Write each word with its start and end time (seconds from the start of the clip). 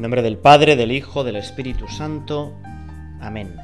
En 0.00 0.04
nombre 0.04 0.22
del 0.22 0.38
Padre, 0.38 0.76
del 0.76 0.92
Hijo, 0.92 1.24
del 1.24 1.36
Espíritu 1.36 1.86
Santo. 1.86 2.54
Amén. 3.20 3.54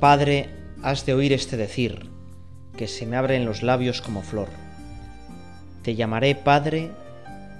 Padre, 0.00 0.48
has 0.82 1.04
de 1.04 1.12
oír 1.12 1.34
este 1.34 1.58
decir, 1.58 2.08
que 2.78 2.88
se 2.88 3.04
me 3.04 3.14
abre 3.14 3.36
en 3.36 3.44
los 3.44 3.62
labios 3.62 4.00
como 4.00 4.22
flor. 4.22 4.48
Te 5.82 5.94
llamaré 5.94 6.34
Padre, 6.34 6.92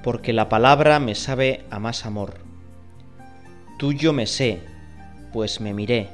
porque 0.03 0.33
la 0.33 0.49
palabra 0.49 0.99
me 0.99 1.15
sabe 1.15 1.67
a 1.69 1.79
más 1.79 2.07
amor. 2.07 2.37
Tuyo 3.79 4.15
me 4.15 4.27
sé, 4.27 4.61
pues 5.35 5.61
me 5.61 5.75
miré, 5.75 6.09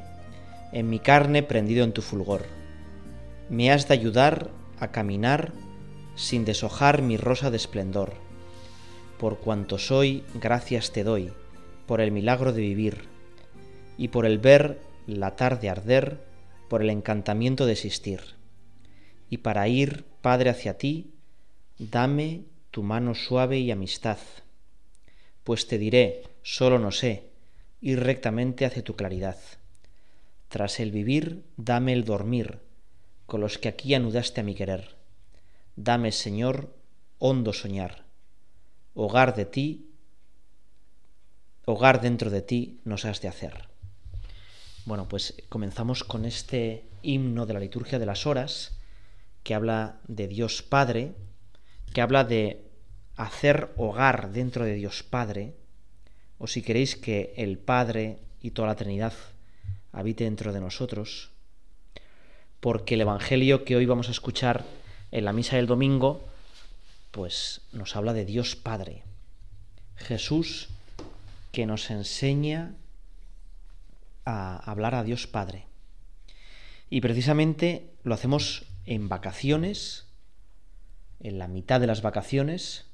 en 0.73 0.91
mi 0.91 0.99
carne 0.99 1.45
prendido 1.45 1.85
en 1.85 1.93
tu 1.93 2.03
fulgor. 2.03 2.47
Me 3.49 3.71
has 3.71 3.87
de 3.87 3.95
ayudar 3.95 4.49
a 4.81 4.89
caminar 4.89 5.53
sin 6.17 6.45
deshojar 6.45 7.01
mi 7.03 7.17
rosa 7.17 7.53
de 7.53 7.59
esplendor 7.59 8.15
por 9.19 9.39
cuanto 9.39 9.79
soy, 9.79 10.25
gracias 10.35 10.93
te 10.93 11.05
doy, 11.05 11.33
por 11.87 12.01
el 12.01 12.11
milagro 12.11 12.53
de 12.53 12.61
vivir, 12.61 13.05
y 13.97 14.09
por 14.09 14.27
el 14.27 14.39
ver 14.39 14.81
la 15.07 15.37
tarde 15.37 15.69
arder, 15.69 16.19
por 16.69 16.83
el 16.83 16.91
encantamiento 16.91 17.67
de 17.67 17.73
existir. 17.73 18.21
Y 19.31 19.39
para 19.39 19.69
ir, 19.69 20.05
Padre, 20.23 20.51
hacia 20.51 20.77
ti, 20.79 21.13
dame 21.79 22.43
tu 22.71 22.83
mano 22.83 23.15
suave 23.15 23.59
y 23.59 23.71
amistad, 23.71 24.19
pues 25.45 25.67
te 25.67 25.79
diré, 25.79 26.23
solo 26.43 26.79
no 26.79 26.91
sé, 26.93 27.29
ir 27.81 28.01
rectamente 28.01 28.65
hacia 28.65 28.83
tu 28.85 28.97
claridad. 28.97 29.37
Tras 30.49 30.81
el 30.81 30.91
vivir, 30.91 31.43
dame 31.57 31.93
el 31.93 32.05
dormir, 32.05 32.59
con 33.27 33.41
los 33.41 33.59
que 33.59 33.69
aquí 33.69 33.95
anudaste 33.95 34.41
a 34.41 34.45
mi 34.45 34.55
querer. 34.55 34.97
Dame, 35.77 36.13
Señor, 36.13 36.75
hondo 37.19 37.53
soñar 37.53 38.02
hogar 38.95 39.35
de 39.35 39.45
ti, 39.47 39.87
hogar 41.65 42.01
dentro 42.01 42.31
de 42.31 42.43
ti 42.43 42.81
nos 42.85 43.05
has 43.05 43.21
de 43.21 43.29
hacer. 43.29 43.69
Bueno, 44.85 45.09
pues 45.09 45.35
comenzamos 45.49 46.05
con 46.05 46.25
este 46.25 46.85
himno 47.03 47.47
de 47.47 47.55
la 47.55 47.61
liturgia 47.61 47.99
de 47.99 48.07
las 48.07 48.27
horas 48.27 48.77
que 49.45 49.55
habla 49.55 50.01
de 50.09 50.29
Dios 50.29 50.63
Padre, 50.63 51.15
que 51.95 52.01
habla 52.01 52.25
de 52.25 52.65
hacer 53.17 53.73
hogar 53.77 54.33
dentro 54.33 54.65
de 54.65 54.75
Dios 54.75 55.03
Padre, 55.03 55.55
o 56.39 56.47
si 56.47 56.63
queréis 56.63 56.97
que 56.97 57.33
el 57.37 57.59
Padre 57.59 58.19
y 58.41 58.51
toda 58.51 58.69
la 58.69 58.77
Trinidad 58.77 59.13
habite 59.93 60.25
dentro 60.25 60.53
de 60.53 60.61
nosotros, 60.61 61.31
porque 62.61 62.95
el 62.95 63.01
Evangelio 63.03 63.65
que 63.65 63.77
hoy 63.77 63.87
vamos 63.87 64.09
a 64.09 64.13
escuchar 64.13 64.65
en 65.11 65.25
la 65.25 65.33
misa 65.33 65.57
del 65.57 65.67
domingo 65.67 66.23
pues 67.13 67.61
nos 67.73 67.95
habla 67.95 68.15
de 68.15 68.25
Dios 68.25 68.57
Padre. 68.57 69.05
Jesús 69.97 70.69
que 71.53 71.67
nos 71.67 71.91
enseña 71.91 72.75
a 74.25 74.59
hablar 74.69 74.95
a 74.95 75.05
Dios 75.05 75.27
Padre. 75.27 75.67
Y 76.91 77.03
precisamente 77.03 77.95
lo 78.03 78.15
hacemos 78.15 78.65
en 78.87 79.09
vacaciones, 79.09 80.07
en 81.21 81.39
la 81.39 81.47
mitad 81.49 81.81
de 81.81 81.87
las 81.87 82.01
vacaciones 82.01 82.87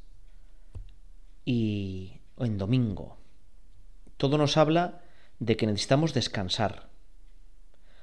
y 1.45 2.19
en 2.39 2.59
domingo. 2.59 3.17
Todo 4.17 4.37
nos 4.37 4.57
habla 4.57 5.01
de 5.39 5.57
que 5.57 5.67
necesitamos 5.67 6.13
descansar. 6.13 6.89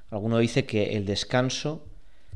Alguno 0.10 0.38
dice 0.38 0.66
que 0.66 0.96
el 0.96 1.06
descanso 1.06 1.86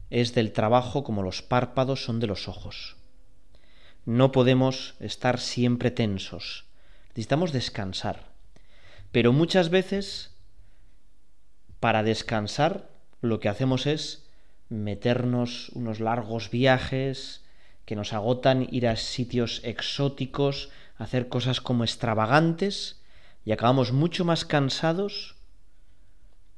es 0.09 0.34
del 0.34 0.51
trabajo 0.51 1.06
como 1.06 1.23
los 1.23 1.41
párpados 1.41 2.03
son 2.03 2.19
de 2.19 2.28
los 2.28 2.50
ojos. 2.50 2.97
No 4.06 4.32
podemos 4.32 4.96
estar 5.00 5.40
siempre 5.40 5.92
tensos. 5.92 6.64
Necesitamos 7.10 7.52
descansar. 7.52 8.30
Pero 9.12 9.34
muchas 9.34 9.70
veces, 9.70 10.32
para 11.80 12.04
descansar, 12.04 12.88
lo 13.22 13.40
que 13.40 13.50
hacemos 13.50 13.86
es 13.88 14.26
meternos 14.70 15.70
unos 15.70 16.00
largos 16.00 16.50
viajes 16.50 17.44
que 17.86 17.96
nos 17.96 18.14
agotan, 18.14 18.68
ir 18.72 18.88
a 18.88 18.96
sitios 18.96 19.62
exóticos, 19.64 20.70
hacer 20.98 21.28
cosas 21.28 21.60
como 21.60 21.84
extravagantes 21.84 23.02
y 23.46 23.52
acabamos 23.52 23.92
mucho 23.94 24.24
más 24.26 24.46
cansados 24.46 25.36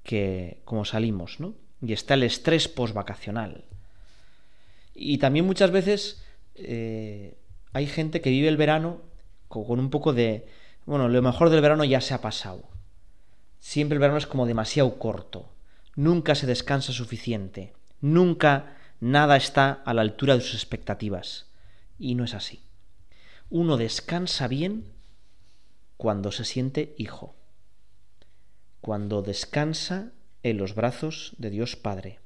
que 0.04 0.60
como 0.66 0.84
salimos, 0.84 1.40
¿no? 1.40 1.54
Y 1.82 1.94
está 1.94 2.16
el 2.16 2.24
estrés 2.24 2.68
postvacacional. 2.68 3.64
Y 4.94 5.20
también 5.20 5.46
muchas 5.46 5.72
veces 5.72 6.22
eh, 6.56 7.38
hay 7.74 7.88
gente 7.88 8.22
que 8.22 8.30
vive 8.30 8.48
el 8.50 8.58
verano 8.58 9.02
con 9.48 9.80
un 9.80 9.90
poco 9.90 10.14
de, 10.14 10.48
bueno, 10.86 11.08
lo 11.10 11.22
mejor 11.22 11.50
del 11.50 11.62
verano 11.62 11.84
ya 11.84 12.02
se 12.02 12.14
ha 12.14 12.22
pasado. 12.22 12.64
Siempre 13.60 13.96
el 13.96 14.00
verano 14.00 14.18
es 14.18 14.28
como 14.28 14.46
demasiado 14.46 14.98
corto. 14.98 15.50
Nunca 15.96 16.36
se 16.36 16.48
descansa 16.48 16.94
suficiente. 16.94 17.74
Nunca 18.00 18.78
nada 19.00 19.38
está 19.38 19.82
a 19.86 19.94
la 19.94 20.02
altura 20.02 20.36
de 20.36 20.42
sus 20.42 20.56
expectativas. 20.56 21.48
Y 22.00 22.16
no 22.16 22.24
es 22.24 22.34
así. 22.34 22.62
Uno 23.50 23.78
descansa 23.78 24.48
bien 24.48 24.86
cuando 25.98 26.32
se 26.32 26.46
siente 26.46 26.96
hijo. 26.98 27.36
Cuando 28.80 29.22
descansa 29.22 30.12
en 30.44 30.58
los 30.58 30.74
brazos 30.74 31.34
de 31.38 31.50
Dios 31.52 31.76
Padre. 31.76 32.20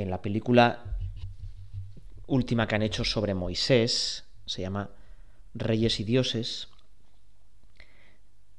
en 0.00 0.10
la 0.10 0.22
película 0.22 0.84
última 2.26 2.66
que 2.66 2.74
han 2.74 2.82
hecho 2.82 3.04
sobre 3.04 3.34
Moisés, 3.34 4.24
se 4.46 4.62
llama 4.62 4.90
Reyes 5.54 6.00
y 6.00 6.04
Dioses, 6.04 6.68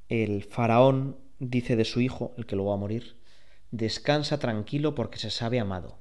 el 0.10 0.44
faraón 0.44 1.18
dice 1.40 1.76
de 1.76 1.86
su 1.86 2.00
hijo, 2.02 2.34
el 2.38 2.46
que 2.46 2.56
luego 2.56 2.72
va 2.72 2.78
a 2.78 2.80
morir, 2.80 3.16
descansa 3.72 4.40
tranquilo 4.40 4.96
porque 4.96 5.20
se 5.20 5.30
sabe 5.30 5.60
amado. 5.60 5.98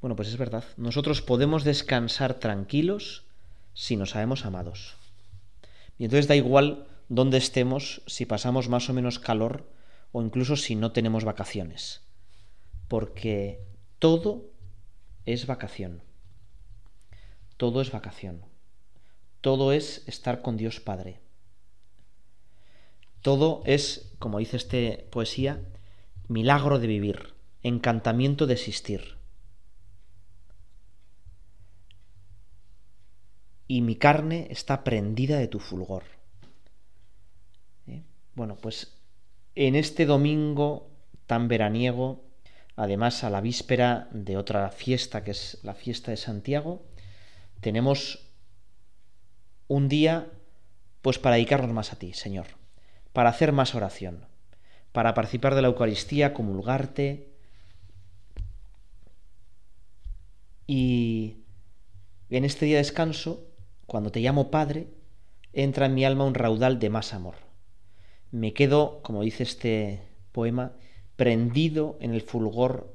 Bueno, 0.00 0.16
pues 0.16 0.28
es 0.28 0.36
verdad, 0.36 0.64
nosotros 0.76 1.22
podemos 1.22 1.64
descansar 1.64 2.34
tranquilos 2.34 3.24
si 3.74 3.96
nos 3.96 4.10
sabemos 4.10 4.44
amados. 4.44 4.96
Y 5.98 6.04
entonces 6.04 6.28
da 6.28 6.36
igual 6.36 6.86
dónde 7.08 7.38
estemos, 7.38 8.02
si 8.06 8.26
pasamos 8.26 8.68
más 8.68 8.88
o 8.88 8.94
menos 8.94 9.18
calor 9.18 9.68
o 10.12 10.22
incluso 10.22 10.56
si 10.56 10.74
no 10.76 10.92
tenemos 10.92 11.24
vacaciones, 11.24 12.02
porque 12.88 13.60
todo 14.02 14.50
es 15.26 15.46
vacación. 15.46 16.02
Todo 17.56 17.80
es 17.80 17.92
vacación. 17.92 18.42
Todo 19.40 19.70
es 19.72 20.02
estar 20.08 20.42
con 20.42 20.56
Dios 20.56 20.80
Padre. 20.80 21.20
Todo 23.20 23.62
es, 23.64 24.12
como 24.18 24.40
dice 24.40 24.56
este 24.56 25.06
poesía, 25.12 25.62
milagro 26.26 26.80
de 26.80 26.88
vivir, 26.88 27.34
encantamiento 27.62 28.48
de 28.48 28.54
existir. 28.54 29.18
Y 33.68 33.82
mi 33.82 33.94
carne 33.94 34.48
está 34.50 34.82
prendida 34.82 35.38
de 35.38 35.46
tu 35.46 35.60
fulgor. 35.60 36.02
¿Eh? 37.86 38.02
Bueno, 38.34 38.56
pues 38.60 38.96
en 39.54 39.76
este 39.76 40.06
domingo 40.06 40.90
tan 41.28 41.46
veraniego, 41.46 42.31
Además, 42.76 43.22
a 43.22 43.30
la 43.30 43.40
víspera 43.40 44.08
de 44.12 44.36
otra 44.36 44.70
fiesta, 44.70 45.24
que 45.24 45.32
es 45.32 45.58
la 45.62 45.74
fiesta 45.74 46.10
de 46.10 46.16
Santiago, 46.16 46.82
tenemos 47.60 48.28
un 49.68 49.88
día 49.88 50.30
pues 51.02 51.18
para 51.18 51.34
dedicarnos 51.36 51.72
más 51.72 51.92
a 51.92 51.98
ti, 51.98 52.12
Señor, 52.14 52.46
para 53.12 53.28
hacer 53.30 53.52
más 53.52 53.74
oración, 53.74 54.26
para 54.92 55.12
participar 55.14 55.54
de 55.54 55.62
la 55.62 55.68
Eucaristía, 55.68 56.32
comulgarte 56.32 57.28
y 60.66 61.38
en 62.30 62.44
este 62.44 62.66
día 62.66 62.76
de 62.76 62.82
descanso, 62.84 63.42
cuando 63.86 64.12
te 64.12 64.20
llamo 64.20 64.50
Padre, 64.50 64.86
entra 65.52 65.86
en 65.86 65.94
mi 65.94 66.04
alma 66.06 66.24
un 66.24 66.34
raudal 66.34 66.78
de 66.78 66.88
más 66.88 67.12
amor. 67.12 67.34
Me 68.30 68.54
quedo, 68.54 69.02
como 69.02 69.22
dice 69.22 69.42
este 69.42 70.00
poema, 70.30 70.72
prendido 71.22 71.96
en 72.00 72.12
el 72.14 72.20
fulgor 72.22 72.92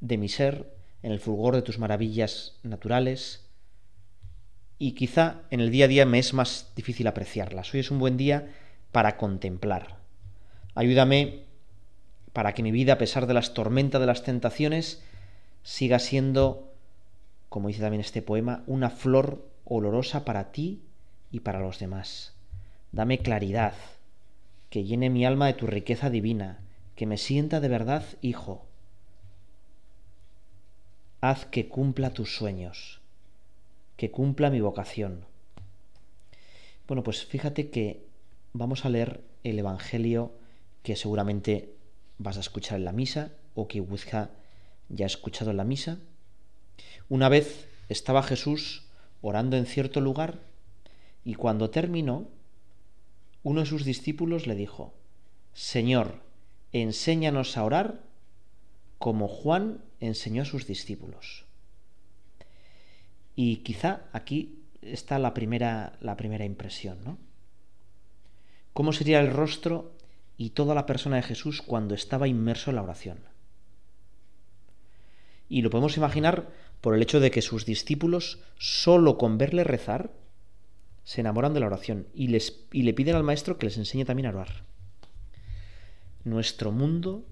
de 0.00 0.18
mi 0.18 0.28
ser, 0.28 0.76
en 1.02 1.10
el 1.10 1.18
fulgor 1.18 1.54
de 1.54 1.62
tus 1.62 1.78
maravillas 1.78 2.58
naturales, 2.62 3.46
y 4.76 4.92
quizá 4.92 5.36
en 5.48 5.60
el 5.60 5.70
día 5.70 5.86
a 5.86 5.88
día 5.88 6.04
me 6.04 6.18
es 6.18 6.34
más 6.34 6.70
difícil 6.76 7.06
apreciarlas. 7.06 7.72
Hoy 7.72 7.80
es 7.80 7.90
un 7.90 7.98
buen 7.98 8.18
día 8.18 8.52
para 8.92 9.16
contemplar. 9.16 9.96
Ayúdame 10.74 11.44
para 12.34 12.52
que 12.52 12.62
mi 12.62 12.72
vida, 12.72 12.92
a 12.92 12.98
pesar 12.98 13.26
de 13.26 13.32
las 13.32 13.54
tormentas 13.54 14.02
de 14.02 14.06
las 14.06 14.22
tentaciones, 14.22 15.02
siga 15.62 15.98
siendo, 15.98 16.74
como 17.48 17.68
dice 17.68 17.80
también 17.80 18.02
este 18.02 18.20
poema, 18.20 18.64
una 18.66 18.90
flor 18.90 19.48
olorosa 19.64 20.26
para 20.26 20.52
ti 20.52 20.82
y 21.32 21.40
para 21.40 21.58
los 21.60 21.78
demás. 21.78 22.34
Dame 22.92 23.20
claridad, 23.20 23.72
que 24.74 24.82
llene 24.82 25.08
mi 25.08 25.24
alma 25.24 25.46
de 25.46 25.52
tu 25.52 25.68
riqueza 25.68 26.10
divina, 26.10 26.58
que 26.96 27.06
me 27.06 27.16
sienta 27.16 27.60
de 27.60 27.68
verdad 27.68 28.04
hijo. 28.22 28.66
Haz 31.20 31.46
que 31.46 31.68
cumpla 31.68 32.10
tus 32.10 32.34
sueños, 32.34 33.00
que 33.96 34.10
cumpla 34.10 34.50
mi 34.50 34.60
vocación. 34.60 35.26
Bueno, 36.88 37.04
pues 37.04 37.24
fíjate 37.24 37.70
que 37.70 38.04
vamos 38.52 38.84
a 38.84 38.88
leer 38.88 39.20
el 39.44 39.60
Evangelio 39.60 40.32
que 40.82 40.96
seguramente 40.96 41.70
vas 42.18 42.36
a 42.36 42.40
escuchar 42.40 42.78
en 42.80 42.84
la 42.84 42.90
misa 42.90 43.30
o 43.54 43.68
que 43.68 43.78
busca 43.78 44.30
ya 44.88 45.06
ha 45.06 45.06
escuchado 45.06 45.52
en 45.52 45.56
la 45.58 45.62
misa. 45.64 45.98
Una 47.08 47.28
vez 47.28 47.68
estaba 47.88 48.24
Jesús 48.24 48.82
orando 49.22 49.56
en 49.56 49.66
cierto 49.66 50.00
lugar 50.00 50.40
y 51.24 51.34
cuando 51.36 51.70
terminó 51.70 52.26
uno 53.44 53.60
de 53.60 53.66
sus 53.66 53.84
discípulos 53.84 54.46
le 54.48 54.56
dijo, 54.56 54.94
Señor, 55.52 56.22
enséñanos 56.72 57.56
a 57.56 57.62
orar 57.64 58.02
como 58.98 59.28
Juan 59.28 59.84
enseñó 60.00 60.42
a 60.42 60.46
sus 60.46 60.66
discípulos. 60.66 61.44
Y 63.36 63.58
quizá 63.58 64.02
aquí 64.12 64.62
está 64.80 65.18
la 65.18 65.34
primera, 65.34 65.92
la 66.00 66.16
primera 66.16 66.44
impresión, 66.44 66.98
¿no? 67.04 67.18
¿Cómo 68.72 68.92
sería 68.92 69.20
el 69.20 69.30
rostro 69.30 69.92
y 70.36 70.50
toda 70.50 70.74
la 70.74 70.86
persona 70.86 71.16
de 71.16 71.22
Jesús 71.22 71.62
cuando 71.62 71.94
estaba 71.94 72.26
inmerso 72.26 72.70
en 72.70 72.76
la 72.76 72.82
oración? 72.82 73.20
Y 75.48 75.60
lo 75.62 75.70
podemos 75.70 75.96
imaginar 75.98 76.48
por 76.80 76.94
el 76.94 77.02
hecho 77.02 77.20
de 77.20 77.30
que 77.30 77.42
sus 77.42 77.66
discípulos, 77.66 78.40
solo 78.58 79.18
con 79.18 79.36
verle 79.36 79.64
rezar, 79.64 80.10
se 81.04 81.20
enamoran 81.20 81.52
de 81.54 81.60
la 81.60 81.66
oración 81.66 82.08
y, 82.14 82.28
les, 82.28 82.64
y 82.72 82.82
le 82.82 82.94
piden 82.94 83.14
al 83.14 83.22
maestro 83.24 83.58
que 83.58 83.66
les 83.66 83.76
enseñe 83.76 84.04
también 84.04 84.26
a 84.26 84.30
orar. 84.30 84.64
Nuestro 86.24 86.72
mundo 86.72 87.22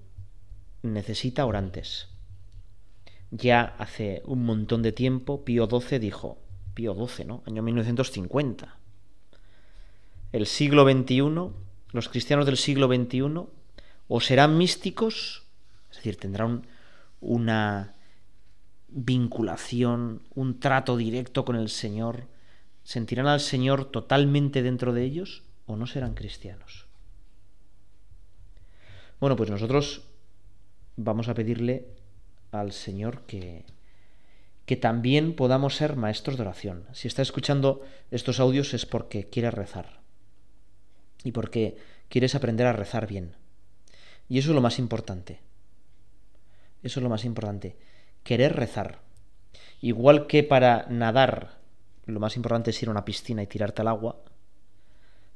necesita 0.83 1.45
orantes. 1.45 2.07
Ya 3.31 3.75
hace 3.79 4.21
un 4.25 4.45
montón 4.45 4.83
de 4.83 4.91
tiempo 4.91 5.43
Pío 5.43 5.67
XII 5.67 5.97
dijo, 5.97 6.37
Pío 6.75 6.93
XII, 6.93 7.25
¿no? 7.25 7.43
Año 7.47 7.63
1950. 7.63 8.77
El 10.31 10.45
siglo 10.45 10.83
XXI, 10.89 11.21
los 11.91 12.09
cristianos 12.09 12.45
del 12.45 12.57
siglo 12.57 12.87
XXI, 12.87 13.21
o 14.07 14.21
serán 14.21 14.57
místicos, 14.59 15.45
es 15.89 15.97
decir, 15.97 16.17
tendrán 16.17 16.67
una 17.21 17.95
vinculación, 18.89 20.21
un 20.35 20.59
trato 20.59 20.95
directo 20.95 21.43
con 21.45 21.55
el 21.55 21.69
Señor, 21.69 22.27
sentirán 22.83 23.27
al 23.27 23.39
Señor 23.39 23.85
totalmente 23.85 24.61
dentro 24.61 24.93
de 24.93 25.03
ellos 25.03 25.43
o 25.65 25.75
no 25.75 25.87
serán 25.87 26.13
cristianos. 26.13 26.85
Bueno, 29.19 29.35
pues 29.35 29.49
nosotros 29.49 30.03
vamos 30.97 31.29
a 31.29 31.33
pedirle 31.33 31.87
al 32.51 32.73
Señor 32.73 33.21
que, 33.25 33.65
que 34.65 34.75
también 34.75 35.35
podamos 35.35 35.75
ser 35.77 35.95
maestros 35.95 36.35
de 36.35 36.41
oración. 36.43 36.85
Si 36.91 37.07
está 37.07 37.21
escuchando 37.21 37.81
estos 38.11 38.39
audios 38.39 38.73
es 38.73 38.85
porque 38.85 39.29
quiere 39.29 39.49
rezar 39.49 40.01
y 41.23 41.31
porque 41.31 41.77
quieres 42.09 42.35
aprender 42.35 42.67
a 42.67 42.73
rezar 42.73 43.07
bien. 43.07 43.37
Y 44.27 44.39
eso 44.39 44.49
es 44.49 44.55
lo 44.55 44.61
más 44.61 44.77
importante. 44.77 45.39
Eso 46.83 46.99
es 46.99 47.03
lo 47.03 47.09
más 47.09 47.23
importante. 47.23 47.77
Querer 48.23 48.55
rezar. 48.57 48.99
Igual 49.81 50.27
que 50.27 50.43
para 50.43 50.85
nadar 50.89 51.62
lo 52.05 52.19
más 52.19 52.35
importante 52.35 52.71
es 52.71 52.81
ir 52.83 52.89
a 52.89 52.91
una 52.91 53.05
piscina 53.05 53.43
y 53.43 53.47
tirarte 53.47 53.81
al 53.81 53.87
agua, 53.87 54.17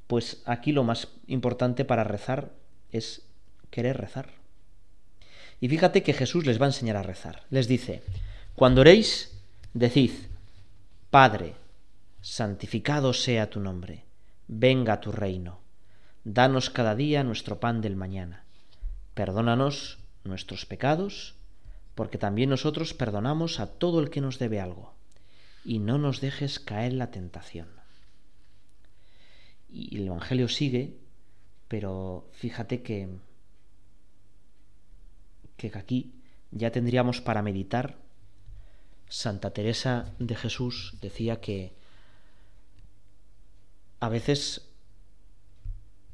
pues 0.08 0.42
aquí 0.46 0.72
lo 0.72 0.84
más 0.84 1.08
importante 1.28 1.86
para 1.86 2.04
rezar 2.04 2.52
es 2.92 3.24
querer 3.69 3.98
rezar. 3.98 4.30
Y 5.62 5.69
fíjate 5.69 6.04
que 6.04 6.14
Jesús 6.14 6.46
les 6.46 6.60
va 6.60 6.66
a 6.66 6.69
enseñar 6.69 6.98
a 6.98 7.04
rezar. 7.04 7.44
Les 7.50 7.68
dice, 7.68 8.04
cuando 8.56 8.81
oréis, 8.81 9.31
decid, 9.74 10.12
Padre, 11.10 11.56
santificado 12.22 13.13
sea 13.13 13.50
tu 13.50 13.60
nombre, 13.60 14.04
venga 14.48 15.02
tu 15.02 15.12
reino, 15.12 15.62
danos 16.25 16.70
cada 16.70 16.96
día 16.96 17.24
nuestro 17.24 17.60
pan 17.60 17.81
del 17.81 17.96
mañana, 17.96 18.44
perdónanos 19.13 20.00
nuestros 20.25 20.66
pecados, 20.66 21.36
porque 21.96 22.18
también 22.18 22.50
nosotros 22.50 22.94
perdonamos 22.94 23.60
a 23.60 23.68
todo 23.68 24.00
el 24.00 24.10
que 24.10 24.22
nos 24.22 24.38
debe 24.38 24.60
algo 24.60 24.97
y 25.68 25.80
no 25.80 25.98
nos 25.98 26.22
dejes 26.22 26.60
caer 26.62 26.94
la 26.94 27.12
tentación. 27.12 27.68
Y 29.69 29.98
el 29.98 30.08
Evangelio 30.08 30.48
sigue, 30.48 30.98
pero 31.68 32.30
fíjate 32.31 32.81
que, 32.81 33.10
que 35.58 35.69
aquí 35.75 36.14
ya 36.52 36.72
tendríamos 36.72 37.19
para 37.19 37.42
meditar. 37.42 37.98
Santa 39.10 39.52
Teresa 39.52 40.14
de 40.19 40.36
Jesús 40.38 40.96
decía 41.02 41.42
que 41.42 41.74
a 44.00 44.08
veces 44.08 44.70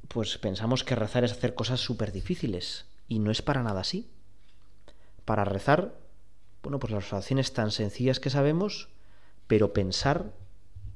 pues 0.08 0.40
pensamos 0.40 0.84
que 0.84 0.96
rezar 0.96 1.24
es 1.24 1.32
hacer 1.32 1.54
cosas 1.54 1.80
súper 1.80 2.12
difíciles 2.12 2.86
y 3.08 3.20
no 3.20 3.30
es 3.30 3.44
para 3.44 3.62
nada 3.62 3.82
así. 3.82 4.10
Para 5.26 5.46
rezar, 5.46 5.94
bueno, 6.64 6.80
pues 6.80 6.92
las 6.92 7.14
oraciones 7.14 7.54
tan 7.54 7.70
sencillas 7.70 8.20
que 8.20 8.30
sabemos, 8.32 8.90
pero 9.48 9.74
pensar, 9.74 10.32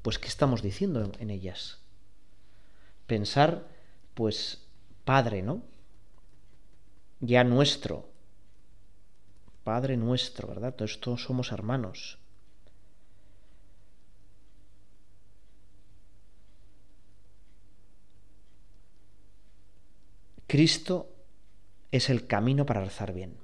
pues, 0.02 0.18
¿qué 0.18 0.28
estamos 0.28 0.62
diciendo 0.62 1.10
en 1.18 1.30
ellas? 1.30 1.78
Pensar, 3.06 3.68
pues, 4.14 4.64
Padre, 5.04 5.42
¿no? 5.42 5.62
Ya 7.20 7.44
nuestro. 7.44 8.08
Padre 9.64 9.96
nuestro, 9.96 10.48
¿verdad? 10.48 10.74
Todos, 10.74 11.00
todos 11.00 11.22
somos 11.22 11.50
hermanos. 11.52 12.18
Cristo 20.46 21.10
es 21.90 22.08
el 22.08 22.26
camino 22.26 22.64
para 22.64 22.82
rezar 22.82 23.12
bien. 23.12 23.36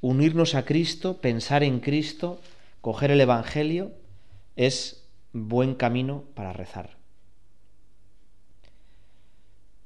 Unirnos 0.00 0.54
a 0.56 0.64
Cristo, 0.64 1.20
pensar 1.20 1.62
en 1.62 1.78
Cristo, 1.80 2.40
coger 2.80 3.12
el 3.12 3.20
Evangelio 3.20 3.92
es 4.58 5.06
buen 5.32 5.76
camino 5.76 6.24
para 6.34 6.52
rezar. 6.52 6.98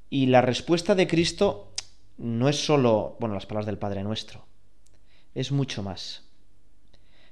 Y 0.09 0.25
la 0.25 0.41
respuesta 0.41 0.95
de 0.95 1.07
Cristo 1.07 1.73
no 2.17 2.49
es 2.49 2.57
solo, 2.65 3.15
bueno, 3.19 3.35
las 3.35 3.45
palabras 3.45 3.67
del 3.67 3.77
Padre 3.77 4.03
Nuestro, 4.03 4.45
es 5.35 5.51
mucho 5.51 5.83
más. 5.83 6.23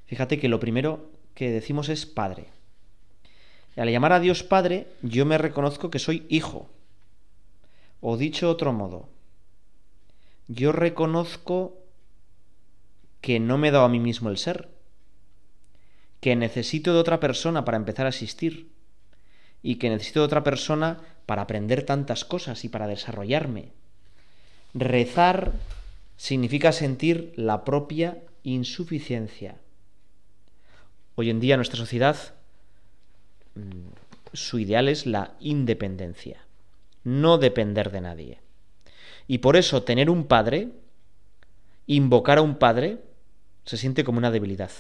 Fíjate 0.06 0.40
que 0.40 0.50
lo 0.50 0.60
primero 0.60 1.10
que 1.34 1.50
decimos 1.50 1.90
es 1.90 2.06
Padre. 2.06 2.46
Y 3.76 3.80
al 3.82 3.90
llamar 3.90 4.14
a 4.14 4.20
Dios 4.20 4.44
Padre, 4.44 4.88
yo 5.02 5.26
me 5.26 5.40
reconozco 5.40 5.90
que 5.90 6.00
soy 6.00 6.28
hijo. 6.30 6.70
O 8.02 8.18
dicho 8.18 8.52
otro 8.52 8.72
modo, 8.72 9.10
yo 10.48 10.72
reconozco 10.72 11.76
que 13.20 13.40
no 13.40 13.58
me 13.58 13.70
he 13.70 13.72
dado 13.72 13.86
a 13.86 13.90
mí 13.90 14.00
mismo 14.00 14.30
el 14.30 14.38
ser, 14.38 14.71
que 16.22 16.36
necesito 16.36 16.94
de 16.94 17.00
otra 17.00 17.20
persona 17.20 17.66
para 17.66 17.78
empezar 17.78 18.06
a 18.06 18.10
asistir 18.10 18.70
y 19.64 19.76
que 19.76 19.90
necesito 19.90 20.20
de 20.20 20.28
otra 20.28 20.44
persona 20.44 21.02
para 21.26 21.42
aprender 21.42 21.84
tantas 21.84 22.24
cosas 22.24 22.64
y 22.64 22.70
para 22.70 22.88
desarrollarme. 22.88 23.70
Rezar 24.74 25.54
significa 26.18 26.72
sentir 26.72 27.34
la 27.36 27.66
propia 27.66 28.20
insuficiencia. 28.44 29.56
Hoy 31.16 31.32
en 31.32 31.40
día 31.40 31.56
nuestra 31.58 31.78
sociedad, 31.78 32.16
mm, 33.56 33.90
su 34.34 34.60
ideal 34.60 34.88
es 34.88 35.08
la 35.08 35.34
independencia, 35.40 36.46
no 37.04 37.40
depender 37.40 37.92
de 37.92 38.02
nadie. 38.02 38.38
Y 39.28 39.40
por 39.40 39.58
eso 39.58 39.84
tener 39.84 40.10
un 40.10 40.26
padre, 40.26 40.70
invocar 41.88 42.38
a 42.38 42.42
un 42.42 42.58
padre, 42.58 43.00
se 43.66 43.78
siente 43.78 44.04
como 44.04 44.20
una 44.20 44.32
debilidad. 44.32 44.72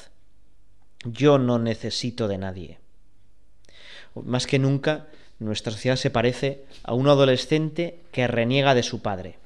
Yo 1.03 1.37
no 1.39 1.57
necesito 1.57 2.27
de 2.27 2.37
nadie. 2.37 2.77
Más 4.13 4.45
que 4.45 4.59
nunca, 4.59 5.07
nuestra 5.39 5.71
sociedad 5.71 5.95
se 5.95 6.11
parece 6.11 6.65
a 6.83 6.93
un 6.93 7.07
adolescente 7.07 8.01
que 8.11 8.27
reniega 8.27 8.75
de 8.75 8.83
su 8.83 9.01
padre 9.01 9.39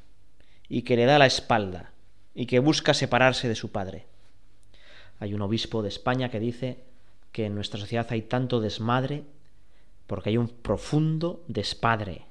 y 0.68 0.82
que 0.82 0.96
le 0.98 1.06
da 1.06 1.18
la 1.20 1.28
espalda 1.28 1.92
y 2.34 2.48
que 2.48 2.60
busca 2.60 2.94
separarse 2.94 3.48
de 3.48 3.56
su 3.56 3.72
padre. 3.72 4.06
Hay 5.20 5.34
un 5.34 5.42
obispo 5.42 5.82
de 5.82 5.90
España 5.90 6.30
que 6.30 6.42
dice 6.42 6.84
que 7.32 7.46
en 7.46 7.56
nuestra 7.56 7.80
sociedad 7.80 8.08
hay 8.10 8.24
tanto 8.24 8.60
desmadre 8.60 9.24
porque 10.08 10.30
hay 10.30 10.38
un 10.38 10.50
profundo 10.50 11.42
despadre, 11.48 12.26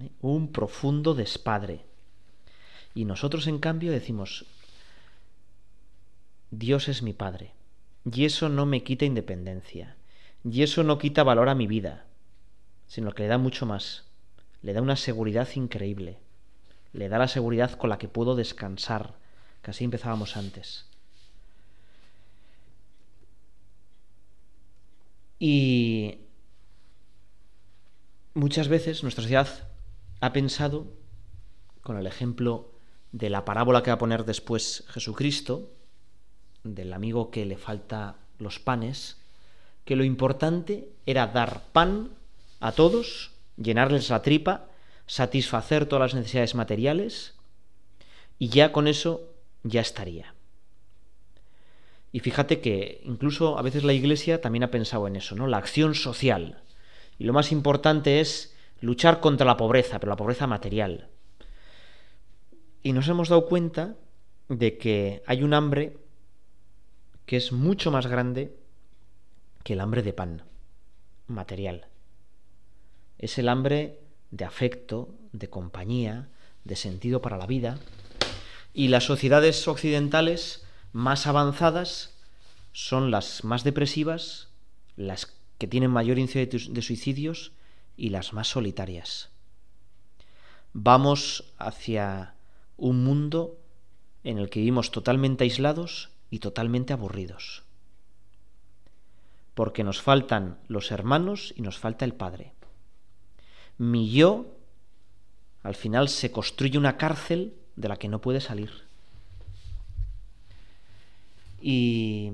¿eh? 0.00 0.08
un 0.20 0.50
profundo 0.50 1.14
despadre. 1.14 1.82
Y 2.94 3.04
nosotros 3.04 3.46
en 3.46 3.58
cambio 3.58 3.92
decimos, 3.92 4.46
Dios 6.50 6.88
es 6.88 7.02
mi 7.02 7.12
Padre. 7.12 7.52
Y 8.10 8.24
eso 8.26 8.48
no 8.48 8.66
me 8.66 8.82
quita 8.82 9.04
independencia. 9.04 9.96
Y 10.44 10.62
eso 10.62 10.82
no 10.84 10.98
quita 10.98 11.24
valor 11.24 11.48
a 11.48 11.54
mi 11.54 11.66
vida, 11.66 12.04
sino 12.86 13.12
que 13.14 13.22
le 13.22 13.28
da 13.28 13.38
mucho 13.38 13.64
más. 13.64 14.04
Le 14.62 14.72
da 14.74 14.82
una 14.82 14.96
seguridad 14.96 15.48
increíble. 15.54 16.18
Le 16.92 17.08
da 17.08 17.18
la 17.18 17.28
seguridad 17.28 17.72
con 17.72 17.88
la 17.90 17.98
que 17.98 18.08
puedo 18.08 18.36
descansar, 18.36 19.14
que 19.62 19.70
así 19.70 19.84
empezábamos 19.84 20.36
antes. 20.36 20.86
Y 25.38 26.18
muchas 28.34 28.68
veces 28.68 29.02
nuestra 29.02 29.22
sociedad 29.22 29.48
ha 30.20 30.32
pensado, 30.32 30.86
con 31.82 31.96
el 31.98 32.06
ejemplo 32.06 32.70
de 33.12 33.28
la 33.30 33.44
parábola 33.44 33.82
que 33.82 33.90
va 33.90 33.94
a 33.94 33.98
poner 33.98 34.24
después 34.24 34.84
Jesucristo, 34.88 35.70
del 36.64 36.92
amigo 36.94 37.30
que 37.30 37.44
le 37.44 37.56
falta 37.58 38.16
los 38.38 38.58
panes, 38.58 39.18
que 39.84 39.96
lo 39.96 40.02
importante 40.04 40.88
era 41.04 41.26
dar 41.26 41.62
pan 41.72 42.10
a 42.60 42.72
todos, 42.72 43.32
llenarles 43.56 44.08
la 44.10 44.22
tripa, 44.22 44.64
satisfacer 45.06 45.84
todas 45.86 46.12
las 46.14 46.20
necesidades 46.20 46.54
materiales, 46.54 47.34
y 48.38 48.48
ya 48.48 48.72
con 48.72 48.88
eso 48.88 49.20
ya 49.62 49.82
estaría. 49.82 50.34
Y 52.12 52.20
fíjate 52.20 52.60
que 52.60 53.02
incluso 53.04 53.58
a 53.58 53.62
veces 53.62 53.84
la 53.84 53.92
Iglesia 53.92 54.40
también 54.40 54.62
ha 54.64 54.70
pensado 54.70 55.06
en 55.06 55.16
eso, 55.16 55.34
¿no? 55.36 55.46
La 55.46 55.58
acción 55.58 55.94
social. 55.94 56.62
Y 57.18 57.24
lo 57.24 57.32
más 57.32 57.52
importante 57.52 58.20
es 58.20 58.54
luchar 58.80 59.20
contra 59.20 59.44
la 59.46 59.56
pobreza, 59.56 59.98
pero 60.00 60.10
la 60.10 60.16
pobreza 60.16 60.46
material. 60.46 61.08
Y 62.82 62.92
nos 62.92 63.08
hemos 63.08 63.28
dado 63.28 63.46
cuenta 63.46 63.96
de 64.48 64.78
que 64.78 65.22
hay 65.26 65.42
un 65.42 65.54
hambre 65.54 65.96
que 67.26 67.36
es 67.36 67.52
mucho 67.52 67.90
más 67.90 68.06
grande 68.06 68.56
que 69.62 69.72
el 69.72 69.80
hambre 69.80 70.02
de 70.02 70.12
pan 70.12 70.42
material. 71.26 71.86
Es 73.18 73.38
el 73.38 73.48
hambre 73.48 74.00
de 74.30 74.44
afecto, 74.44 75.14
de 75.32 75.48
compañía, 75.48 76.28
de 76.64 76.76
sentido 76.76 77.22
para 77.22 77.38
la 77.38 77.46
vida. 77.46 77.78
Y 78.74 78.88
las 78.88 79.04
sociedades 79.04 79.66
occidentales 79.68 80.64
más 80.92 81.26
avanzadas 81.26 82.12
son 82.72 83.10
las 83.10 83.44
más 83.44 83.64
depresivas, 83.64 84.48
las 84.96 85.32
que 85.58 85.66
tienen 85.68 85.90
mayor 85.92 86.18
índice 86.18 86.46
de 86.46 86.82
suicidios 86.82 87.52
y 87.96 88.10
las 88.10 88.32
más 88.32 88.48
solitarias. 88.48 89.30
Vamos 90.72 91.52
hacia 91.56 92.34
un 92.76 93.04
mundo 93.04 93.56
en 94.24 94.38
el 94.38 94.50
que 94.50 94.58
vivimos 94.58 94.90
totalmente 94.90 95.44
aislados 95.44 96.10
y 96.30 96.38
totalmente 96.38 96.92
aburridos. 96.92 97.62
Porque 99.54 99.84
nos 99.84 100.02
faltan 100.02 100.58
los 100.68 100.90
hermanos 100.90 101.54
y 101.56 101.62
nos 101.62 101.78
falta 101.78 102.04
el 102.04 102.14
Padre. 102.14 102.52
Mi 103.78 104.10
yo 104.10 104.46
al 105.62 105.74
final 105.74 106.08
se 106.08 106.30
construye 106.32 106.76
una 106.78 106.96
cárcel 106.96 107.54
de 107.76 107.88
la 107.88 107.96
que 107.96 108.08
no 108.08 108.20
puede 108.20 108.40
salir. 108.40 108.70
Y 111.60 112.32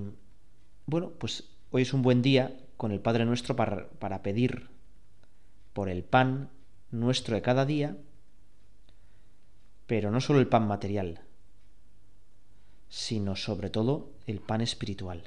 bueno, 0.85 1.11
pues 1.11 1.43
hoy 1.71 1.83
es 1.83 1.93
un 1.93 2.01
buen 2.01 2.21
día 2.21 2.57
con 2.75 2.91
el 2.91 2.99
Padre 2.99 3.25
nuestro 3.25 3.55
para, 3.55 3.87
para 3.87 4.21
pedir 4.23 4.69
por 5.73 5.87
el 5.89 6.03
pan 6.03 6.49
nuestro 6.91 7.35
de 7.35 7.41
cada 7.41 7.65
día, 7.65 7.95
pero 9.87 10.11
no 10.11 10.19
solo 10.19 10.39
el 10.39 10.47
pan 10.47 10.67
material, 10.67 11.21
sino 12.91 13.37
sobre 13.37 13.69
todo 13.69 14.11
el 14.27 14.41
pan 14.41 14.59
espiritual, 14.59 15.23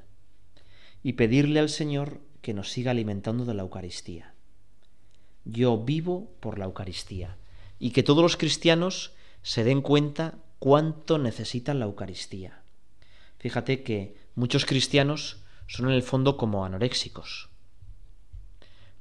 y 1.02 1.14
pedirle 1.14 1.58
al 1.60 1.70
Señor 1.70 2.20
que 2.42 2.52
nos 2.52 2.70
siga 2.70 2.90
alimentando 2.90 3.46
de 3.46 3.54
la 3.54 3.62
Eucaristía. 3.62 4.34
Yo 5.46 5.78
vivo 5.82 6.30
por 6.40 6.58
la 6.58 6.66
Eucaristía, 6.66 7.38
y 7.78 7.90
que 7.92 8.02
todos 8.02 8.22
los 8.22 8.36
cristianos 8.36 9.12
se 9.42 9.64
den 9.64 9.80
cuenta 9.80 10.34
cuánto 10.58 11.16
necesitan 11.18 11.78
la 11.78 11.86
Eucaristía. 11.86 12.60
Fíjate 13.38 13.82
que 13.82 14.14
muchos 14.34 14.66
cristianos 14.66 15.38
son 15.66 15.86
en 15.88 15.94
el 15.94 16.02
fondo 16.02 16.36
como 16.36 16.66
anoréxicos, 16.66 17.48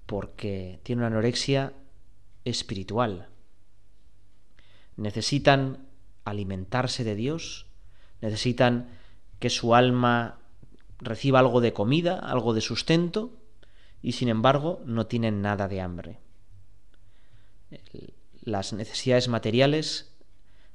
porque 0.05 0.79
tienen 0.83 1.01
una 1.01 1.07
anorexia 1.07 1.73
espiritual. 2.45 3.27
Necesitan 4.95 5.85
alimentarse 6.25 7.03
de 7.03 7.15
Dios 7.15 7.65
necesitan 8.23 8.87
que 9.39 9.49
su 9.49 9.75
alma 9.75 10.39
reciba 10.99 11.39
algo 11.39 11.59
de 11.59 11.73
comida, 11.73 12.17
algo 12.19 12.53
de 12.53 12.61
sustento, 12.61 13.31
y 14.01 14.13
sin 14.13 14.29
embargo 14.29 14.81
no 14.85 15.05
tienen 15.07 15.41
nada 15.41 15.67
de 15.67 15.81
hambre. 15.81 16.19
Las 18.41 18.71
necesidades 18.73 19.27
materiales 19.27 20.15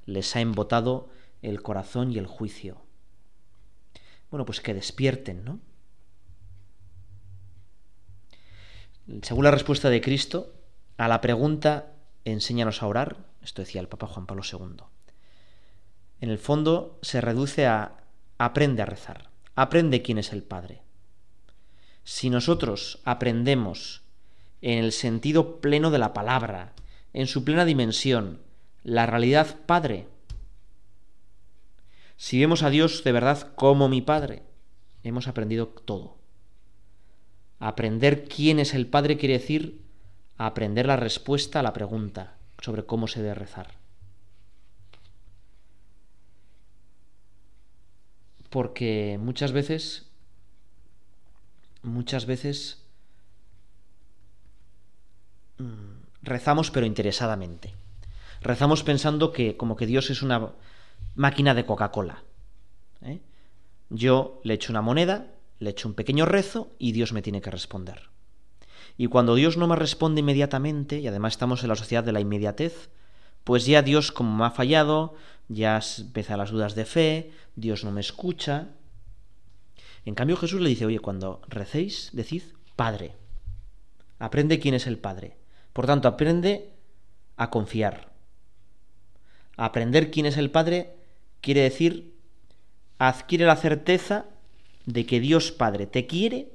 les 0.04 0.36
ha 0.36 0.40
embotado 0.42 1.08
el 1.40 1.62
corazón 1.62 2.10
y 2.12 2.18
el 2.18 2.26
juicio. 2.26 2.82
Bueno, 4.30 4.44
pues 4.44 4.60
que 4.60 4.74
despierten, 4.74 5.42
¿no? 5.44 5.58
Según 9.22 9.44
la 9.44 9.50
respuesta 9.50 9.88
de 9.88 10.02
Cristo, 10.02 10.52
a 10.98 11.08
la 11.08 11.22
pregunta, 11.22 11.94
enséñanos 12.26 12.82
a 12.82 12.86
orar, 12.86 13.16
esto 13.42 13.62
decía 13.62 13.80
el 13.80 13.88
Papa 13.88 14.06
Juan 14.06 14.26
Pablo 14.26 14.42
II 14.44 14.82
en 16.20 16.30
el 16.30 16.38
fondo 16.38 16.98
se 17.02 17.20
reduce 17.20 17.66
a 17.66 17.92
aprende 18.38 18.82
a 18.82 18.86
rezar, 18.86 19.30
aprende 19.54 20.02
quién 20.02 20.18
es 20.18 20.32
el 20.32 20.42
Padre. 20.42 20.82
Si 22.04 22.30
nosotros 22.30 23.00
aprendemos 23.04 24.02
en 24.62 24.78
el 24.78 24.92
sentido 24.92 25.60
pleno 25.60 25.90
de 25.90 25.98
la 25.98 26.12
palabra, 26.14 26.72
en 27.12 27.26
su 27.26 27.44
plena 27.44 27.64
dimensión, 27.64 28.40
la 28.82 29.06
realidad 29.06 29.56
Padre, 29.66 30.08
si 32.16 32.40
vemos 32.40 32.62
a 32.64 32.70
Dios 32.70 33.04
de 33.04 33.12
verdad 33.12 33.52
como 33.54 33.88
mi 33.88 34.02
Padre, 34.02 34.42
hemos 35.04 35.28
aprendido 35.28 35.68
todo. 35.68 36.16
Aprender 37.60 38.24
quién 38.24 38.58
es 38.58 38.74
el 38.74 38.86
Padre 38.86 39.16
quiere 39.18 39.34
decir 39.38 39.82
aprender 40.36 40.86
la 40.86 40.96
respuesta 40.96 41.60
a 41.60 41.64
la 41.64 41.72
pregunta 41.72 42.36
sobre 42.60 42.84
cómo 42.84 43.08
se 43.08 43.22
debe 43.22 43.34
rezar. 43.34 43.76
porque 48.50 49.18
muchas 49.20 49.52
veces, 49.52 50.06
muchas 51.82 52.26
veces 52.26 52.82
mm, 55.58 56.02
rezamos 56.22 56.70
pero 56.70 56.86
interesadamente. 56.86 57.74
Rezamos 58.40 58.84
pensando 58.84 59.32
que 59.32 59.56
como 59.56 59.76
que 59.76 59.86
Dios 59.86 60.10
es 60.10 60.22
una 60.22 60.52
máquina 61.14 61.54
de 61.54 61.66
Coca-Cola. 61.66 62.22
¿eh? 63.02 63.20
Yo 63.90 64.40
le 64.44 64.54
echo 64.54 64.72
una 64.72 64.82
moneda, 64.82 65.26
le 65.58 65.70
echo 65.70 65.88
un 65.88 65.94
pequeño 65.94 66.24
rezo 66.24 66.70
y 66.78 66.92
Dios 66.92 67.12
me 67.12 67.22
tiene 67.22 67.40
que 67.42 67.50
responder. 67.50 68.08
Y 68.96 69.06
cuando 69.08 69.34
Dios 69.34 69.56
no 69.56 69.66
me 69.68 69.76
responde 69.76 70.20
inmediatamente, 70.20 70.98
y 70.98 71.06
además 71.06 71.34
estamos 71.34 71.62
en 71.62 71.68
la 71.68 71.76
sociedad 71.76 72.02
de 72.04 72.12
la 72.12 72.20
inmediatez, 72.20 72.90
pues 73.48 73.64
ya 73.64 73.80
Dios 73.80 74.12
como 74.12 74.36
me 74.36 74.44
ha 74.44 74.50
fallado, 74.50 75.14
ya 75.48 75.80
empezan 76.00 76.36
las 76.36 76.50
dudas 76.50 76.74
de 76.74 76.84
fe, 76.84 77.32
Dios 77.56 77.82
no 77.82 77.90
me 77.90 78.02
escucha. 78.02 78.68
En 80.04 80.14
cambio 80.14 80.36
Jesús 80.36 80.60
le 80.60 80.68
dice, 80.68 80.84
oye, 80.84 80.98
cuando 80.98 81.40
recéis, 81.48 82.10
decid 82.12 82.42
Padre. 82.76 83.14
Aprende 84.18 84.60
quién 84.60 84.74
es 84.74 84.86
el 84.86 84.98
Padre. 84.98 85.38
Por 85.72 85.86
tanto, 85.86 86.08
aprende 86.08 86.74
a 87.38 87.48
confiar. 87.48 88.12
Aprender 89.56 90.10
quién 90.10 90.26
es 90.26 90.36
el 90.36 90.50
Padre 90.50 90.92
quiere 91.40 91.62
decir 91.62 92.16
adquiere 92.98 93.46
la 93.46 93.56
certeza 93.56 94.26
de 94.84 95.06
que 95.06 95.20
Dios 95.20 95.52
Padre 95.52 95.86
te 95.86 96.06
quiere 96.06 96.50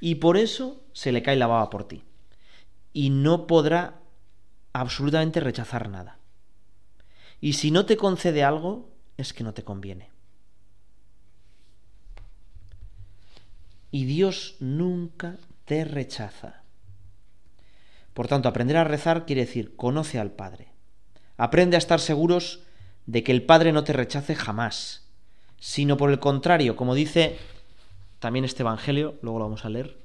y 0.00 0.16
por 0.16 0.36
eso 0.36 0.82
se 0.94 1.12
le 1.12 1.22
cae 1.22 1.36
la 1.36 1.46
baba 1.46 1.70
por 1.70 1.86
ti. 1.86 2.02
Y 2.92 3.10
no 3.10 3.46
podrá 3.46 4.00
absolutamente 4.72 5.40
rechazar 5.40 5.88
nada. 5.88 6.18
Y 7.40 7.54
si 7.54 7.70
no 7.70 7.86
te 7.86 7.96
concede 7.96 8.42
algo, 8.44 8.90
es 9.16 9.32
que 9.32 9.44
no 9.44 9.54
te 9.54 9.64
conviene. 9.64 10.10
Y 13.90 14.04
Dios 14.04 14.56
nunca 14.60 15.36
te 15.64 15.84
rechaza. 15.84 16.62
Por 18.12 18.28
tanto, 18.28 18.48
aprender 18.48 18.76
a 18.76 18.84
rezar 18.84 19.24
quiere 19.24 19.42
decir 19.46 19.76
conoce 19.76 20.18
al 20.18 20.32
Padre. 20.32 20.68
Aprende 21.36 21.76
a 21.76 21.78
estar 21.78 22.00
seguros 22.00 22.60
de 23.06 23.22
que 23.22 23.32
el 23.32 23.44
Padre 23.44 23.72
no 23.72 23.84
te 23.84 23.92
rechace 23.92 24.34
jamás, 24.34 25.06
sino 25.58 25.96
por 25.96 26.10
el 26.10 26.18
contrario, 26.18 26.76
como 26.76 26.94
dice 26.94 27.38
también 28.18 28.44
este 28.44 28.62
Evangelio, 28.62 29.14
luego 29.22 29.38
lo 29.38 29.44
vamos 29.46 29.64
a 29.64 29.68
leer, 29.68 29.96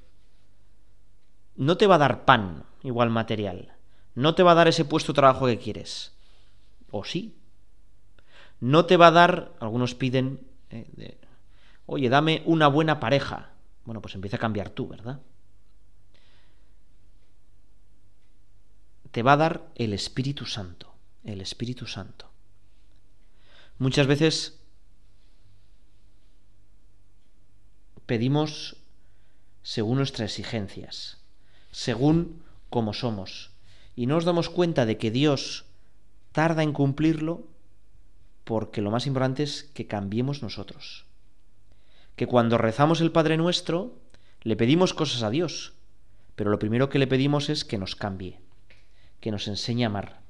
no 1.55 1.75
te 1.77 1.87
va 1.87 1.95
a 1.95 1.99
dar 1.99 2.23
pan 2.25 2.63
igual 2.83 3.09
material, 3.09 3.73
no 4.15 4.35
te 4.35 4.43
va 4.43 4.51
a 4.51 4.55
dar 4.55 4.67
ese 4.67 4.85
puesto 4.85 5.11
de 5.11 5.15
trabajo 5.17 5.45
que 5.47 5.57
quieres. 5.57 6.11
O 6.91 7.03
sí. 7.03 7.35
No 8.59 8.85
te 8.85 8.97
va 8.97 9.07
a 9.07 9.11
dar, 9.11 9.53
algunos 9.59 9.95
piden, 9.95 10.39
eh, 10.69 11.19
oye, 11.85 12.09
dame 12.09 12.43
una 12.45 12.67
buena 12.67 12.99
pareja. 12.99 13.49
Bueno, 13.85 14.01
pues 14.01 14.15
empieza 14.15 14.37
a 14.37 14.39
cambiar 14.39 14.69
tú, 14.69 14.87
¿verdad? 14.87 15.19
Te 19.11 19.21
va 19.21 19.33
a 19.33 19.37
dar 19.37 19.67
el 19.75 19.93
Espíritu 19.93 20.45
Santo, 20.45 20.93
el 21.23 21.41
Espíritu 21.41 21.85
Santo. 21.87 22.29
Muchas 23.79 24.07
veces 24.07 24.59
pedimos 28.05 28.77
según 29.61 29.97
nuestras 29.97 30.29
exigencias, 30.31 31.19
según 31.71 32.43
cómo 32.69 32.93
somos 32.93 33.52
y 33.95 34.07
no 34.07 34.15
nos 34.15 34.25
damos 34.25 34.49
cuenta 34.49 34.85
de 34.85 34.97
que 34.97 35.11
Dios 35.11 35.65
tarda 36.31 36.63
en 36.63 36.73
cumplirlo 36.73 37.43
porque 38.43 38.81
lo 38.81 38.91
más 38.91 39.05
importante 39.07 39.43
es 39.43 39.63
que 39.73 39.87
cambiemos 39.87 40.41
nosotros. 40.43 41.05
Que 42.15 42.27
cuando 42.27 42.57
rezamos 42.57 43.01
el 43.01 43.11
Padre 43.11 43.37
Nuestro, 43.37 43.93
le 44.41 44.55
pedimos 44.55 44.93
cosas 44.93 45.23
a 45.23 45.29
Dios, 45.29 45.73
pero 46.35 46.49
lo 46.49 46.59
primero 46.59 46.89
que 46.89 46.99
le 46.99 47.07
pedimos 47.07 47.49
es 47.49 47.63
que 47.63 47.77
nos 47.77 47.95
cambie, 47.95 48.39
que 49.21 49.31
nos 49.31 49.47
enseñe 49.47 49.83
a 49.83 49.87
amar, 49.87 50.21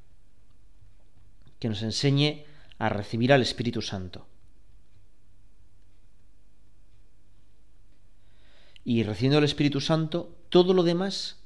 que 1.60 1.70
nos 1.70 1.82
enseñe 1.82 2.46
a 2.78 2.90
recibir 2.90 3.34
al 3.34 3.42
Espíritu 3.42 3.82
Santo. 3.82 4.28
Y 8.86 9.04
recibiendo 9.04 9.40
el 9.40 9.46
Espíritu 9.46 9.80
Santo, 9.82 10.36
todo 10.50 10.74
lo 10.74 10.84
demás 10.84 11.38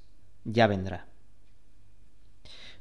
ya 0.44 0.68
vendrá. 0.68 1.08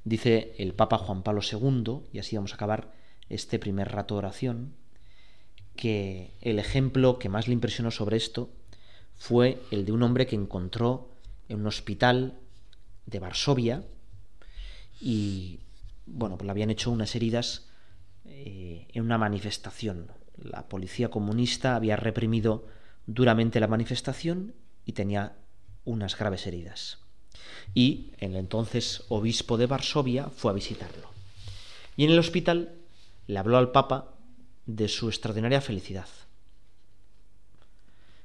Dice 0.07 0.55
el 0.59 0.73
Papa 0.73 0.99
Juan 0.99 1.25
Pablo 1.25 1.41
II, 1.43 1.99
y 2.13 2.21
así 2.21 2.37
vamos 2.37 2.53
a 2.53 2.55
acabar 2.55 2.93
este 3.29 3.59
primer 3.59 3.91
rato 3.91 4.15
de 4.15 4.19
oración, 4.19 4.75
que 5.75 6.33
el 6.43 6.61
ejemplo 6.61 7.19
que 7.19 7.29
más 7.29 7.49
le 7.49 7.55
impresionó 7.55 7.91
sobre 7.91 8.17
esto 8.17 8.49
fue 9.17 9.61
el 9.73 9.85
de 9.85 9.91
un 9.91 10.05
hombre 10.05 10.29
que 10.29 10.37
encontró 10.37 11.11
en 11.49 11.59
un 11.59 11.67
hospital 11.67 12.39
de 13.07 13.19
Varsovia 13.19 13.83
y, 15.01 15.59
bueno, 16.07 16.39
pues 16.39 16.45
le 16.47 16.53
habían 16.53 16.71
hecho 16.71 16.93
unas 16.93 17.17
heridas 17.17 17.69
eh, 18.27 18.87
en 18.93 19.03
una 19.03 19.19
manifestación. 19.19 20.07
La 20.41 20.69
policía 20.69 21.09
comunista 21.11 21.75
había 21.75 21.97
reprimido 21.97 22.65
duramente 23.09 23.59
la 23.59 23.67
manifestación 23.67 24.55
y 24.85 24.93
tenía 24.93 25.35
unas 25.85 26.17
graves 26.17 26.47
heridas 26.47 27.01
y 27.75 28.11
el 28.19 28.37
entonces 28.37 29.05
obispo 29.09 29.57
de 29.57 29.66
Varsovia 29.66 30.28
fue 30.31 30.50
a 30.50 30.55
visitarlo. 30.55 31.11
Y 31.97 32.05
en 32.05 32.11
el 32.11 32.19
hospital 32.19 32.75
le 33.26 33.38
habló 33.38 33.59
al 33.59 33.73
Papa 33.73 34.14
de 34.66 34.88
su 34.88 35.09
extraordinaria 35.09 35.61
felicidad, 35.61 36.09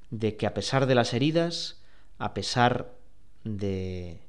de 0.09 0.35
que 0.37 0.47
a 0.47 0.53
pesar 0.53 0.85
de 0.85 0.95
las 0.95 1.13
heridas, 1.13 1.81
a 2.17 2.33
pesar 2.33 2.91
de 3.43 4.19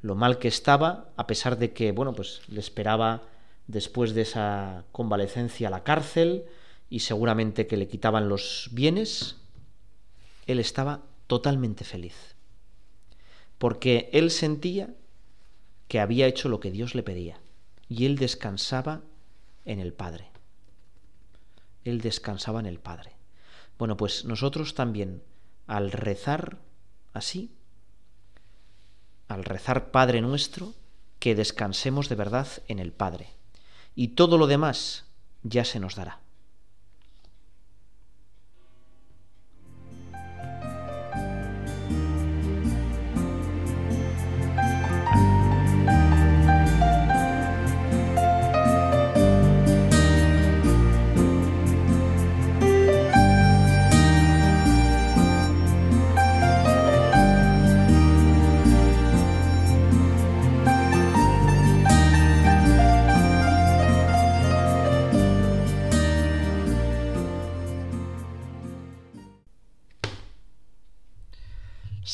lo 0.00 0.14
mal 0.14 0.38
que 0.38 0.48
estaba, 0.48 1.10
a 1.16 1.26
pesar 1.26 1.58
de 1.58 1.72
que, 1.72 1.92
bueno, 1.92 2.14
pues 2.14 2.42
le 2.48 2.60
esperaba 2.60 3.22
después 3.66 4.14
de 4.14 4.22
esa 4.22 4.84
convalecencia 4.92 5.68
a 5.68 5.70
la 5.70 5.82
cárcel 5.82 6.44
y 6.88 7.00
seguramente 7.00 7.66
que 7.66 7.76
le 7.76 7.88
quitaban 7.88 8.28
los 8.28 8.68
bienes, 8.72 9.36
él 10.46 10.60
estaba 10.60 11.02
totalmente 11.26 11.82
feliz 11.84 12.35
porque 13.58 14.10
él 14.12 14.30
sentía 14.30 14.94
que 15.88 16.00
había 16.00 16.26
hecho 16.26 16.48
lo 16.48 16.60
que 16.60 16.70
Dios 16.70 16.94
le 16.94 17.02
pedía 17.02 17.40
y 17.88 18.06
él 18.06 18.16
descansaba 18.16 19.02
en 19.64 19.80
el 19.80 19.92
Padre. 19.92 20.28
Él 21.84 22.00
descansaba 22.00 22.60
en 22.60 22.66
el 22.66 22.80
Padre. 22.80 23.12
Bueno, 23.78 23.96
pues 23.96 24.24
nosotros 24.24 24.74
también, 24.74 25.22
al 25.66 25.92
rezar 25.92 26.58
así, 27.12 27.52
al 29.28 29.44
rezar 29.44 29.90
Padre 29.90 30.20
nuestro, 30.20 30.74
que 31.18 31.34
descansemos 31.34 32.08
de 32.08 32.14
verdad 32.16 32.48
en 32.68 32.78
el 32.78 32.92
Padre. 32.92 33.28
Y 33.94 34.08
todo 34.08 34.36
lo 34.38 34.46
demás 34.46 35.04
ya 35.42 35.64
se 35.64 35.80
nos 35.80 35.94
dará. 35.94 36.20